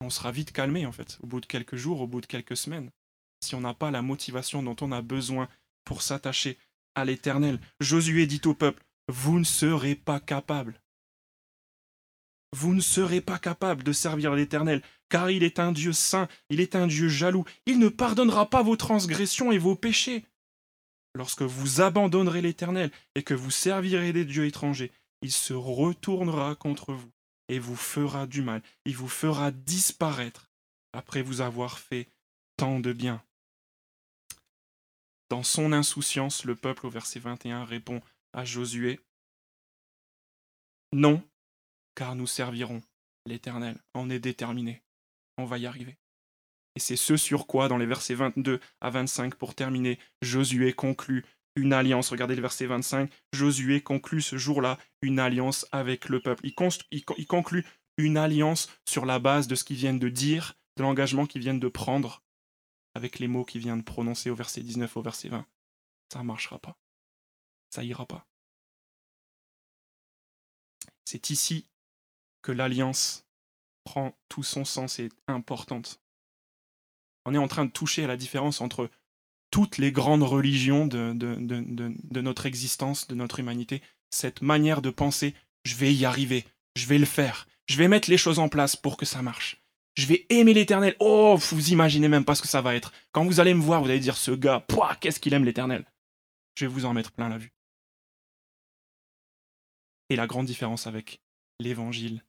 On 0.00 0.10
sera 0.10 0.32
vite 0.32 0.52
calmé, 0.52 0.86
en 0.86 0.92
fait, 0.92 1.18
au 1.22 1.26
bout 1.26 1.40
de 1.40 1.46
quelques 1.46 1.76
jours, 1.76 2.00
au 2.00 2.06
bout 2.06 2.20
de 2.20 2.26
quelques 2.26 2.56
semaines 2.56 2.90
si 3.44 3.54
on 3.54 3.60
n'a 3.60 3.74
pas 3.74 3.90
la 3.90 4.02
motivation 4.02 4.62
dont 4.62 4.76
on 4.80 4.90
a 4.90 5.02
besoin 5.02 5.48
pour 5.84 6.02
s'attacher 6.02 6.58
à 6.94 7.04
l'Éternel. 7.04 7.60
Josué 7.78 8.26
dit 8.26 8.40
au 8.46 8.54
peuple, 8.54 8.82
vous 9.08 9.38
ne 9.38 9.44
serez 9.44 9.94
pas 9.94 10.18
capable. 10.18 10.80
Vous 12.52 12.74
ne 12.74 12.80
serez 12.80 13.20
pas 13.20 13.38
capable 13.38 13.82
de 13.82 13.92
servir 13.92 14.34
l'Éternel, 14.34 14.80
car 15.08 15.30
il 15.30 15.42
est 15.42 15.58
un 15.58 15.72
Dieu 15.72 15.92
saint, 15.92 16.28
il 16.48 16.60
est 16.60 16.76
un 16.76 16.86
Dieu 16.86 17.08
jaloux, 17.08 17.44
il 17.66 17.78
ne 17.78 17.88
pardonnera 17.88 18.48
pas 18.48 18.62
vos 18.62 18.76
transgressions 18.76 19.52
et 19.52 19.58
vos 19.58 19.76
péchés. 19.76 20.24
Lorsque 21.14 21.42
vous 21.42 21.80
abandonnerez 21.80 22.42
l'Éternel 22.42 22.90
et 23.14 23.22
que 23.22 23.34
vous 23.34 23.50
servirez 23.50 24.12
des 24.12 24.24
dieux 24.24 24.46
étrangers, 24.46 24.92
il 25.22 25.30
se 25.30 25.54
retournera 25.54 26.54
contre 26.56 26.92
vous 26.92 27.10
et 27.48 27.58
vous 27.58 27.76
fera 27.76 28.26
du 28.26 28.42
mal, 28.42 28.62
il 28.84 28.96
vous 28.96 29.08
fera 29.08 29.50
disparaître 29.50 30.50
après 30.92 31.22
vous 31.22 31.40
avoir 31.40 31.78
fait 31.78 32.08
tant 32.56 32.80
de 32.80 32.92
bien. 32.92 33.22
Dans 35.30 35.42
son 35.42 35.72
insouciance, 35.72 36.44
le 36.44 36.56
peuple 36.56 36.86
au 36.86 36.90
verset 36.90 37.20
21 37.20 37.64
répond 37.64 38.00
à 38.32 38.44
Josué 38.44 39.00
Non, 40.92 41.22
car 41.94 42.14
nous 42.14 42.26
servirons 42.26 42.82
l'Éternel. 43.26 43.78
On 43.94 44.10
est 44.10 44.18
déterminé. 44.18 44.82
On 45.38 45.44
va 45.44 45.58
y 45.58 45.66
arriver. 45.66 45.98
Et 46.76 46.80
c'est 46.80 46.96
ce 46.96 47.16
sur 47.16 47.46
quoi, 47.46 47.68
dans 47.68 47.78
les 47.78 47.86
versets 47.86 48.14
22 48.14 48.60
à 48.80 48.90
25, 48.90 49.36
pour 49.36 49.54
terminer, 49.54 49.98
Josué 50.22 50.72
conclut 50.72 51.24
une 51.56 51.72
alliance. 51.72 52.10
Regardez 52.10 52.34
le 52.34 52.42
verset 52.42 52.66
25. 52.66 53.10
Josué 53.32 53.80
conclut 53.80 54.22
ce 54.22 54.36
jour-là 54.36 54.78
une 55.02 55.20
alliance 55.20 55.66
avec 55.72 56.08
le 56.08 56.20
peuple. 56.20 56.46
Il, 56.46 56.54
il 56.90 57.26
conclut 57.26 57.64
une 57.96 58.16
alliance 58.16 58.68
sur 58.88 59.06
la 59.06 59.18
base 59.18 59.46
de 59.46 59.54
ce 59.54 59.64
qu'ils 59.64 59.76
viennent 59.76 60.00
de 60.00 60.08
dire, 60.08 60.54
de 60.76 60.82
l'engagement 60.82 61.26
qu'ils 61.26 61.42
viennent 61.42 61.60
de 61.60 61.68
prendre 61.68 62.22
avec 62.94 63.18
les 63.18 63.28
mots 63.28 63.44
qu'il 63.44 63.60
vient 63.60 63.76
de 63.76 63.82
prononcer 63.82 64.30
au 64.30 64.34
verset 64.34 64.62
19 64.62 64.96
au 64.96 65.02
verset 65.02 65.28
20. 65.28 65.46
Ça 66.12 66.18
ne 66.20 66.24
marchera 66.24 66.58
pas. 66.58 66.76
Ça 67.70 67.82
ira 67.82 68.06
pas. 68.06 68.26
C'est 71.04 71.30
ici 71.30 71.68
que 72.42 72.52
l'alliance 72.52 73.26
prend 73.84 74.16
tout 74.28 74.42
son 74.42 74.64
sens 74.64 74.98
et 74.98 75.06
est 75.06 75.16
importante. 75.28 76.03
On 77.24 77.34
est 77.34 77.38
en 77.38 77.48
train 77.48 77.64
de 77.64 77.70
toucher 77.70 78.04
à 78.04 78.06
la 78.06 78.16
différence 78.16 78.60
entre 78.60 78.90
toutes 79.50 79.78
les 79.78 79.92
grandes 79.92 80.24
religions 80.24 80.86
de, 80.86 81.12
notre 82.20 82.46
existence, 82.46 83.06
de 83.06 83.14
notre 83.14 83.38
humanité, 83.38 83.82
cette 84.10 84.42
manière 84.42 84.82
de 84.82 84.90
penser, 84.90 85.34
je 85.64 85.76
vais 85.76 85.94
y 85.94 86.04
arriver, 86.04 86.44
je 86.74 86.86
vais 86.86 86.98
le 86.98 87.06
faire, 87.06 87.46
je 87.66 87.76
vais 87.76 87.88
mettre 87.88 88.10
les 88.10 88.18
choses 88.18 88.38
en 88.38 88.48
place 88.48 88.76
pour 88.76 88.96
que 88.96 89.06
ça 89.06 89.22
marche. 89.22 89.62
Je 89.96 90.06
vais 90.06 90.26
aimer 90.28 90.54
l'éternel. 90.54 90.96
Oh, 90.98 91.36
vous 91.36 91.70
imaginez 91.70 92.08
même 92.08 92.24
pas 92.24 92.34
ce 92.34 92.42
que 92.42 92.48
ça 92.48 92.60
va 92.60 92.74
être. 92.74 92.92
Quand 93.12 93.24
vous 93.24 93.38
allez 93.38 93.54
me 93.54 93.62
voir, 93.62 93.80
vous 93.80 93.88
allez 93.88 94.00
dire 94.00 94.16
ce 94.16 94.32
gars, 94.32 94.66
qu'est-ce 95.00 95.20
qu'il 95.20 95.34
aime 95.34 95.44
l'éternel. 95.44 95.84
Je 96.56 96.64
vais 96.64 96.72
vous 96.72 96.84
en 96.84 96.92
mettre 96.92 97.12
plein 97.12 97.28
la 97.28 97.38
vue. 97.38 97.52
Et 100.10 100.16
la 100.16 100.26
grande 100.26 100.46
différence 100.46 100.88
avec 100.88 101.20
l'évangile 101.60 102.24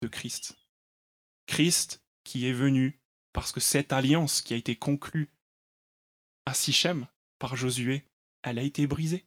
de 0.00 0.08
Christ. 0.08 0.56
Christ 1.46 2.02
qui 2.24 2.48
est 2.48 2.52
venu 2.52 3.01
parce 3.32 3.52
que 3.52 3.60
cette 3.60 3.92
alliance 3.92 4.42
qui 4.42 4.54
a 4.54 4.56
été 4.56 4.76
conclue 4.76 5.30
à 6.46 6.54
Sichem 6.54 7.06
par 7.38 7.56
Josué, 7.56 8.04
elle 8.42 8.58
a 8.58 8.62
été 8.62 8.86
brisée. 8.86 9.24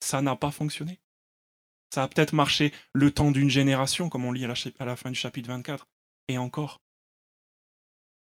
Ça 0.00 0.22
n'a 0.22 0.36
pas 0.36 0.50
fonctionné. 0.50 1.00
Ça 1.92 2.04
a 2.04 2.08
peut-être 2.08 2.32
marché 2.32 2.72
le 2.92 3.10
temps 3.10 3.30
d'une 3.30 3.50
génération, 3.50 4.08
comme 4.08 4.24
on 4.24 4.32
lit 4.32 4.44
à 4.44 4.84
la, 4.84 4.96
fin 4.96 5.10
du 5.10 5.18
chapitre 5.18 5.48
24. 5.48 5.88
Et 6.28 6.38
encore. 6.38 6.80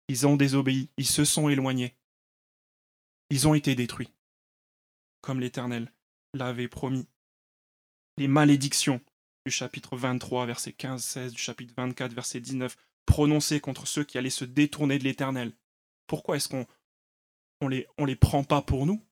Ils 0.09 0.27
ont 0.27 0.35
désobéi, 0.35 0.89
ils 0.97 1.07
se 1.07 1.25
sont 1.25 1.49
éloignés. 1.49 1.97
ils 3.29 3.47
ont 3.47 3.55
été 3.55 3.75
détruits, 3.75 4.13
comme 5.21 5.41
l'Éternel 5.41 5.91
l'avait 6.33 6.69
promis. 6.69 7.07
Les 8.15 8.29
malédictions 8.29 9.01
du 9.45 9.51
chapitre 9.51 9.97
23, 9.97 10.45
verset 10.45 10.71
15-16, 10.71 11.31
du 11.31 11.41
chapitre 11.41 11.73
24, 11.75 12.13
verset 12.13 12.39
19, 12.39 12.77
prononcées 13.07 13.59
contre 13.59 13.87
ceux 13.87 14.03
qui 14.03 14.19
allaient 14.19 14.29
se 14.29 14.45
détourner 14.45 14.99
de 14.99 15.03
l'Éternel. 15.03 15.53
Pourquoi 16.05 16.35
est-ce 16.35 16.49
qu'on 16.49 16.67
on 17.61 17.67
les 18.05 18.15
prend 18.15 18.43
pas 18.43 18.61
pour 18.61 18.85
nous? 18.85 19.03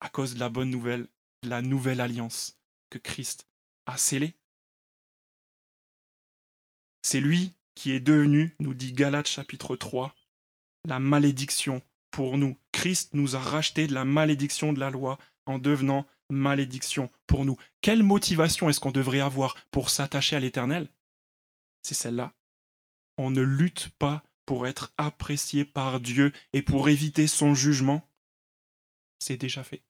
À 0.00 0.08
cause 0.08 0.34
de 0.34 0.38
la 0.38 0.48
bonne 0.48 0.70
nouvelle, 0.70 1.08
de 1.42 1.48
la 1.48 1.62
nouvelle 1.62 2.00
alliance 2.00 2.60
que 2.90 2.98
Christ 2.98 3.48
a 3.86 3.96
scellée. 3.96 4.36
C'est 7.02 7.20
lui 7.20 7.54
qui 7.74 7.90
est 7.92 8.00
devenu, 8.00 8.54
nous 8.60 8.74
dit 8.74 8.92
Galates 8.92 9.26
chapitre 9.26 9.74
3, 9.74 10.14
la 10.86 10.98
malédiction 10.98 11.82
pour 12.10 12.38
nous. 12.38 12.56
Christ 12.72 13.14
nous 13.14 13.36
a 13.36 13.40
racheté 13.40 13.86
de 13.86 13.94
la 13.94 14.04
malédiction 14.04 14.72
de 14.72 14.80
la 14.80 14.90
loi 14.90 15.18
en 15.46 15.58
devenant 15.58 16.06
malédiction 16.30 17.10
pour 17.26 17.44
nous. 17.44 17.56
Quelle 17.80 18.02
motivation 18.02 18.68
est-ce 18.68 18.80
qu'on 18.80 18.92
devrait 18.92 19.20
avoir 19.20 19.56
pour 19.70 19.90
s'attacher 19.90 20.36
à 20.36 20.40
l'Éternel? 20.40 20.88
C'est 21.82 21.94
celle-là. 21.94 22.34
On 23.18 23.30
ne 23.30 23.42
lutte 23.42 23.90
pas 23.98 24.22
pour 24.44 24.66
être 24.66 24.92
apprécié 24.96 25.64
par 25.64 26.00
Dieu 26.00 26.32
et 26.52 26.62
pour 26.62 26.88
éviter 26.88 27.26
son 27.26 27.54
jugement. 27.54 28.08
C'est 29.18 29.36
déjà 29.36 29.64
fait. 29.64 29.82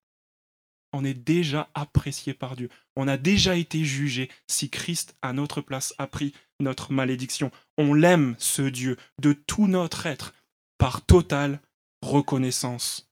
On 0.93 1.05
est 1.05 1.15
déjà 1.15 1.69
apprécié 1.75 2.33
par 2.33 2.57
Dieu. 2.57 2.71
On 2.97 3.07
a 3.07 3.19
déjà 3.19 3.57
été 3.57 3.85
jugé 3.85 4.31
si 4.47 4.71
Christ, 4.71 5.17
à 5.21 5.33
notre 5.33 5.61
place, 5.61 5.95
a 5.99 6.07
pris 6.07 6.33
notre 6.59 6.93
malédiction. 6.93 7.51
On 7.77 7.93
l'aime, 7.93 8.35
ce 8.39 8.63
Dieu, 8.63 8.97
de 9.21 9.33
tout 9.35 9.67
notre 9.67 10.07
être, 10.07 10.33
par 10.79 11.05
totale 11.05 11.61
reconnaissance 12.03 13.11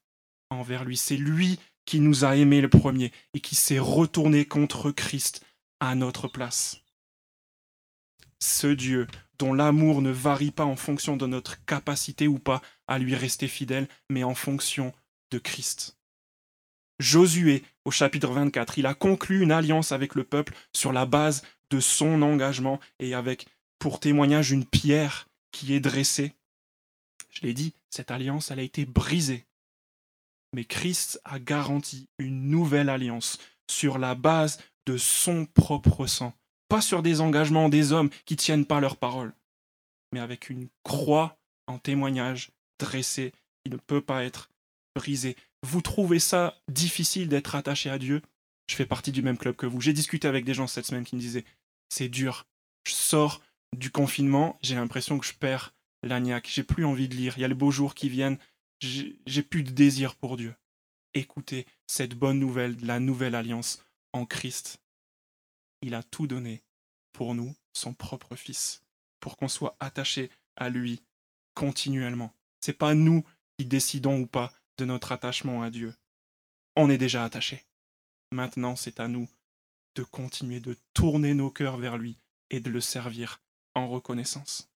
envers 0.49 0.83
lui. 0.83 0.97
C'est 0.97 1.17
lui 1.17 1.59
qui 1.85 1.99
nous 1.99 2.25
a 2.25 2.35
aimés 2.35 2.61
le 2.61 2.69
premier 2.69 3.11
et 3.33 3.39
qui 3.39 3.55
s'est 3.55 3.79
retourné 3.79 4.45
contre 4.45 4.91
Christ 4.91 5.45
à 5.79 5.93
notre 5.93 6.27
place. 6.27 6.81
Ce 8.39 8.67
Dieu 8.67 9.07
dont 9.39 9.53
l'amour 9.53 10.01
ne 10.01 10.11
varie 10.11 10.51
pas 10.51 10.65
en 10.65 10.75
fonction 10.75 11.17
de 11.17 11.27
notre 11.27 11.63
capacité 11.65 12.27
ou 12.27 12.39
pas 12.39 12.61
à 12.87 12.99
lui 12.99 13.15
rester 13.15 13.47
fidèle, 13.47 13.87
mais 14.09 14.23
en 14.23 14.35
fonction 14.35 14.93
de 15.31 15.37
Christ. 15.37 15.97
Josué, 16.99 17.63
au 17.83 17.91
chapitre 17.91 18.31
24, 18.31 18.77
il 18.77 18.85
a 18.85 18.93
conclu 18.93 19.41
une 19.41 19.51
alliance 19.51 19.91
avec 19.91 20.15
le 20.15 20.23
peuple 20.23 20.53
sur 20.73 20.93
la 20.93 21.05
base 21.05 21.43
de 21.69 21.79
son 21.79 22.21
engagement 22.21 22.79
et 22.99 23.13
avec 23.13 23.47
pour 23.79 23.99
témoignage 23.99 24.51
une 24.51 24.65
pierre 24.65 25.27
qui 25.51 25.73
est 25.73 25.81
dressée. 25.81 26.33
Je 27.29 27.41
l'ai 27.41 27.53
dit, 27.53 27.73
cette 27.89 28.11
alliance, 28.11 28.51
elle 28.51 28.59
a 28.59 28.63
été 28.63 28.85
brisée 28.85 29.45
mais 30.55 30.63
Christ 30.63 31.19
a 31.25 31.37
garanti 31.37 32.07
une 32.17 32.47
nouvelle 32.47 32.89
alliance 32.89 33.39
sur 33.69 33.97
la 33.97 34.15
base 34.15 34.57
de 34.85 34.97
son 34.97 35.45
propre 35.45 36.07
sang, 36.07 36.33
pas 36.67 36.81
sur 36.81 37.01
des 37.01 37.21
engagements 37.21 37.69
des 37.69 37.91
hommes 37.91 38.09
qui 38.25 38.35
tiennent 38.35 38.65
pas 38.65 38.79
leur 38.79 38.97
parole, 38.97 39.33
mais 40.11 40.19
avec 40.19 40.49
une 40.49 40.67
croix 40.83 41.37
en 41.67 41.77
témoignage 41.77 42.51
dressée 42.79 43.33
qui 43.63 43.71
ne 43.71 43.77
peut 43.77 44.01
pas 44.01 44.23
être 44.23 44.49
brisée. 44.95 45.35
Vous 45.63 45.81
trouvez 45.81 46.19
ça 46.19 46.57
difficile 46.67 47.27
d'être 47.27 47.55
attaché 47.55 47.89
à 47.89 47.97
Dieu? 47.97 48.21
Je 48.67 48.75
fais 48.75 48.85
partie 48.85 49.11
du 49.11 49.21
même 49.21 49.37
club 49.37 49.55
que 49.55 49.65
vous. 49.65 49.81
J'ai 49.81 49.93
discuté 49.93 50.27
avec 50.27 50.45
des 50.45 50.53
gens 50.53 50.67
cette 50.67 50.85
semaine 50.85 51.05
qui 51.05 51.15
me 51.15 51.21
disaient 51.21 51.45
c'est 51.89 52.09
dur. 52.09 52.45
Je 52.87 52.93
sors 52.93 53.41
du 53.75 53.91
confinement, 53.91 54.57
j'ai 54.61 54.75
l'impression 54.75 55.19
que 55.19 55.25
je 55.25 55.33
perds 55.33 55.73
l'agnac. 56.03 56.47
J'ai 56.51 56.63
plus 56.63 56.85
envie 56.85 57.07
de 57.07 57.15
lire. 57.15 57.33
Il 57.37 57.41
y 57.41 57.45
a 57.45 57.47
les 57.47 57.53
beaux 57.53 57.71
jours 57.71 57.95
qui 57.95 58.09
viennent 58.09 58.37
j'ai 58.81 59.43
plus 59.43 59.63
de 59.63 59.71
désir 59.71 60.15
pour 60.15 60.37
Dieu. 60.37 60.53
Écoutez 61.13 61.65
cette 61.87 62.15
bonne 62.15 62.39
nouvelle 62.39 62.75
de 62.75 62.85
la 62.85 62.99
nouvelle 62.99 63.35
alliance 63.35 63.83
en 64.13 64.25
Christ. 64.25 64.81
Il 65.85 65.93
a 65.93 66.01
tout 66.01 66.25
donné 66.25 66.63
pour 67.13 67.35
nous, 67.35 67.55
son 67.71 67.93
propre 67.93 68.35
Fils, 68.35 68.81
pour 69.19 69.37
qu'on 69.37 69.47
soit 69.47 69.77
attaché 69.79 70.31
à 70.55 70.69
lui 70.69 71.03
continuellement. 71.53 72.33
C'est 72.59 72.73
pas 72.73 72.95
nous 72.95 73.23
qui 73.55 73.65
décidons 73.65 74.21
ou 74.21 74.25
pas 74.25 74.51
de 74.79 74.85
notre 74.85 75.11
attachement 75.11 75.61
à 75.61 75.69
Dieu. 75.69 75.93
On 76.75 76.89
est 76.89 76.97
déjà 76.97 77.23
attaché. 77.23 77.67
Maintenant, 78.31 78.75
c'est 78.75 78.99
à 78.99 79.07
nous 79.07 79.29
de 79.93 80.01
continuer 80.01 80.59
de 80.59 80.75
tourner 80.95 81.35
nos 81.35 81.51
cœurs 81.51 81.77
vers 81.77 81.99
lui 81.99 82.17
et 82.49 82.59
de 82.59 82.71
le 82.71 82.81
servir 82.81 83.39
en 83.75 83.87
reconnaissance. 83.87 84.71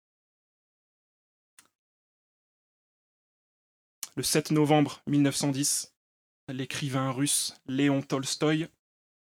Le 4.15 4.23
7 4.23 4.49
novembre 4.49 5.03
1910, 5.05 5.93
l'écrivain 6.47 7.11
russe 7.11 7.53
Léon 7.67 8.01
Tolstoï 8.01 8.69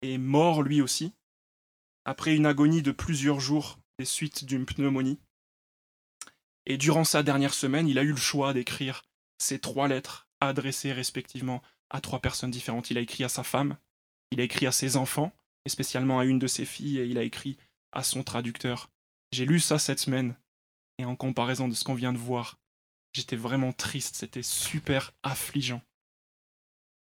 est 0.01 0.17
mort 0.17 0.63
lui 0.63 0.81
aussi, 0.81 1.13
après 2.05 2.35
une 2.35 2.45
agonie 2.45 2.81
de 2.81 2.91
plusieurs 2.91 3.39
jours 3.39 3.79
des 3.99 4.05
suites 4.05 4.45
d'une 4.45 4.65
pneumonie. 4.65 5.19
Et 6.65 6.77
durant 6.77 7.03
sa 7.03 7.23
dernière 7.23 7.53
semaine, 7.53 7.87
il 7.87 7.99
a 7.99 8.03
eu 8.03 8.11
le 8.11 8.15
choix 8.15 8.53
d'écrire 8.53 9.03
ces 9.37 9.59
trois 9.59 9.87
lettres 9.87 10.27
adressées 10.39 10.93
respectivement 10.93 11.61
à 11.89 12.01
trois 12.01 12.19
personnes 12.19 12.51
différentes. 12.51 12.89
Il 12.89 12.97
a 12.97 13.01
écrit 13.01 13.23
à 13.23 13.29
sa 13.29 13.43
femme, 13.43 13.77
il 14.31 14.39
a 14.39 14.43
écrit 14.43 14.67
à 14.67 14.71
ses 14.71 14.97
enfants, 14.97 15.33
et 15.65 15.69
spécialement 15.69 16.19
à 16.19 16.25
une 16.25 16.39
de 16.39 16.47
ses 16.47 16.65
filles, 16.65 16.99
et 16.99 17.05
il 17.05 17.17
a 17.17 17.23
écrit 17.23 17.57
à 17.91 18.03
son 18.03 18.23
traducteur. 18.23 18.89
J'ai 19.31 19.45
lu 19.45 19.59
ça 19.59 19.79
cette 19.79 19.99
semaine, 19.99 20.35
et 20.97 21.05
en 21.05 21.15
comparaison 21.15 21.67
de 21.67 21.73
ce 21.73 21.83
qu'on 21.83 21.93
vient 21.93 22.13
de 22.13 22.17
voir, 22.17 22.57
J'étais 23.13 23.35
vraiment 23.35 23.73
triste, 23.73 24.15
c'était 24.15 24.43
super 24.43 25.13
affligeant. 25.21 25.81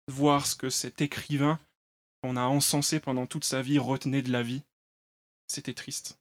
Voir 0.10 0.46
ce 0.46 0.56
que 0.56 0.70
cet 0.70 1.02
écrivain 1.02 1.60
qu'on 2.22 2.36
a 2.36 2.44
encensé 2.44 3.00
pendant 3.00 3.26
toute 3.26 3.46
sa 3.46 3.62
vie 3.62 3.80
retenait 3.80 4.22
de 4.22 4.32
la 4.32 4.44
vie, 4.44 4.64
c'était 5.54 5.74
triste. 5.74 6.20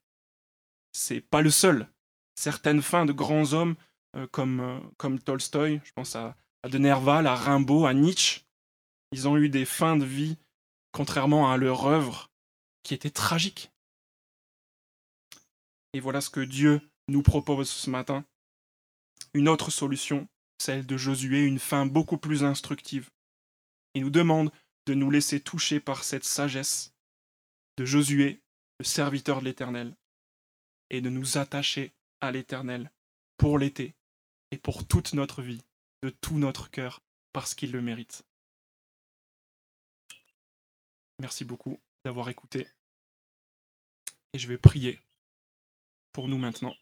C'est 0.91 1.21
pas 1.21 1.41
le 1.41 1.49
seul. 1.49 1.87
Certaines 2.35 2.81
fins 2.81 3.05
de 3.05 3.13
grands 3.13 3.53
hommes 3.53 3.75
euh, 4.15 4.27
comme, 4.27 4.59
euh, 4.59 4.79
comme 4.97 5.19
Tolstoï, 5.19 5.81
je 5.83 5.91
pense 5.93 6.15
à, 6.15 6.35
à 6.61 6.69
De 6.69 6.77
Nerval, 6.77 7.27
à 7.27 7.35
Rimbaud, 7.35 7.85
à 7.85 7.93
Nietzsche, 7.93 8.41
ils 9.11 9.27
ont 9.27 9.37
eu 9.37 9.49
des 9.49 9.65
fins 9.65 9.97
de 9.97 10.05
vie, 10.05 10.37
contrairement 10.91 11.51
à 11.51 11.57
leur 11.57 11.85
œuvre, 11.85 12.31
qui 12.83 12.93
étaient 12.93 13.09
tragiques. 13.09 13.71
Et 15.93 15.99
voilà 15.99 16.21
ce 16.21 16.29
que 16.29 16.39
Dieu 16.39 16.81
nous 17.07 17.23
propose 17.23 17.69
ce 17.69 17.89
matin 17.89 18.25
une 19.33 19.49
autre 19.49 19.71
solution, 19.71 20.27
celle 20.59 20.85
de 20.85 20.95
Josué, 20.95 21.43
une 21.43 21.59
fin 21.59 21.87
beaucoup 21.87 22.17
plus 22.17 22.43
instructive. 22.43 23.09
Il 23.95 24.03
nous 24.03 24.09
demande 24.11 24.51
de 24.85 24.93
nous 24.93 25.09
laisser 25.09 25.39
toucher 25.39 25.79
par 25.79 26.03
cette 26.03 26.23
sagesse 26.23 26.93
de 27.77 27.85
Josué, 27.85 28.42
le 28.79 28.85
serviteur 28.85 29.39
de 29.39 29.45
l'Éternel, 29.45 29.95
et 30.89 31.01
de 31.01 31.09
nous 31.09 31.37
attacher 31.37 31.91
à 32.21 32.31
l'Éternel 32.31 32.91
pour 33.37 33.57
l'été 33.57 33.95
et 34.51 34.57
pour 34.57 34.87
toute 34.87 35.13
notre 35.13 35.41
vie, 35.41 35.63
de 36.03 36.09
tout 36.09 36.37
notre 36.37 36.69
cœur, 36.69 37.01
parce 37.31 37.55
qu'il 37.55 37.71
le 37.71 37.81
mérite. 37.81 38.23
Merci 41.19 41.45
beaucoup 41.45 41.79
d'avoir 42.05 42.29
écouté. 42.29 42.67
Et 44.33 44.39
je 44.39 44.47
vais 44.47 44.57
prier 44.57 44.99
pour 46.11 46.27
nous 46.27 46.37
maintenant. 46.37 46.75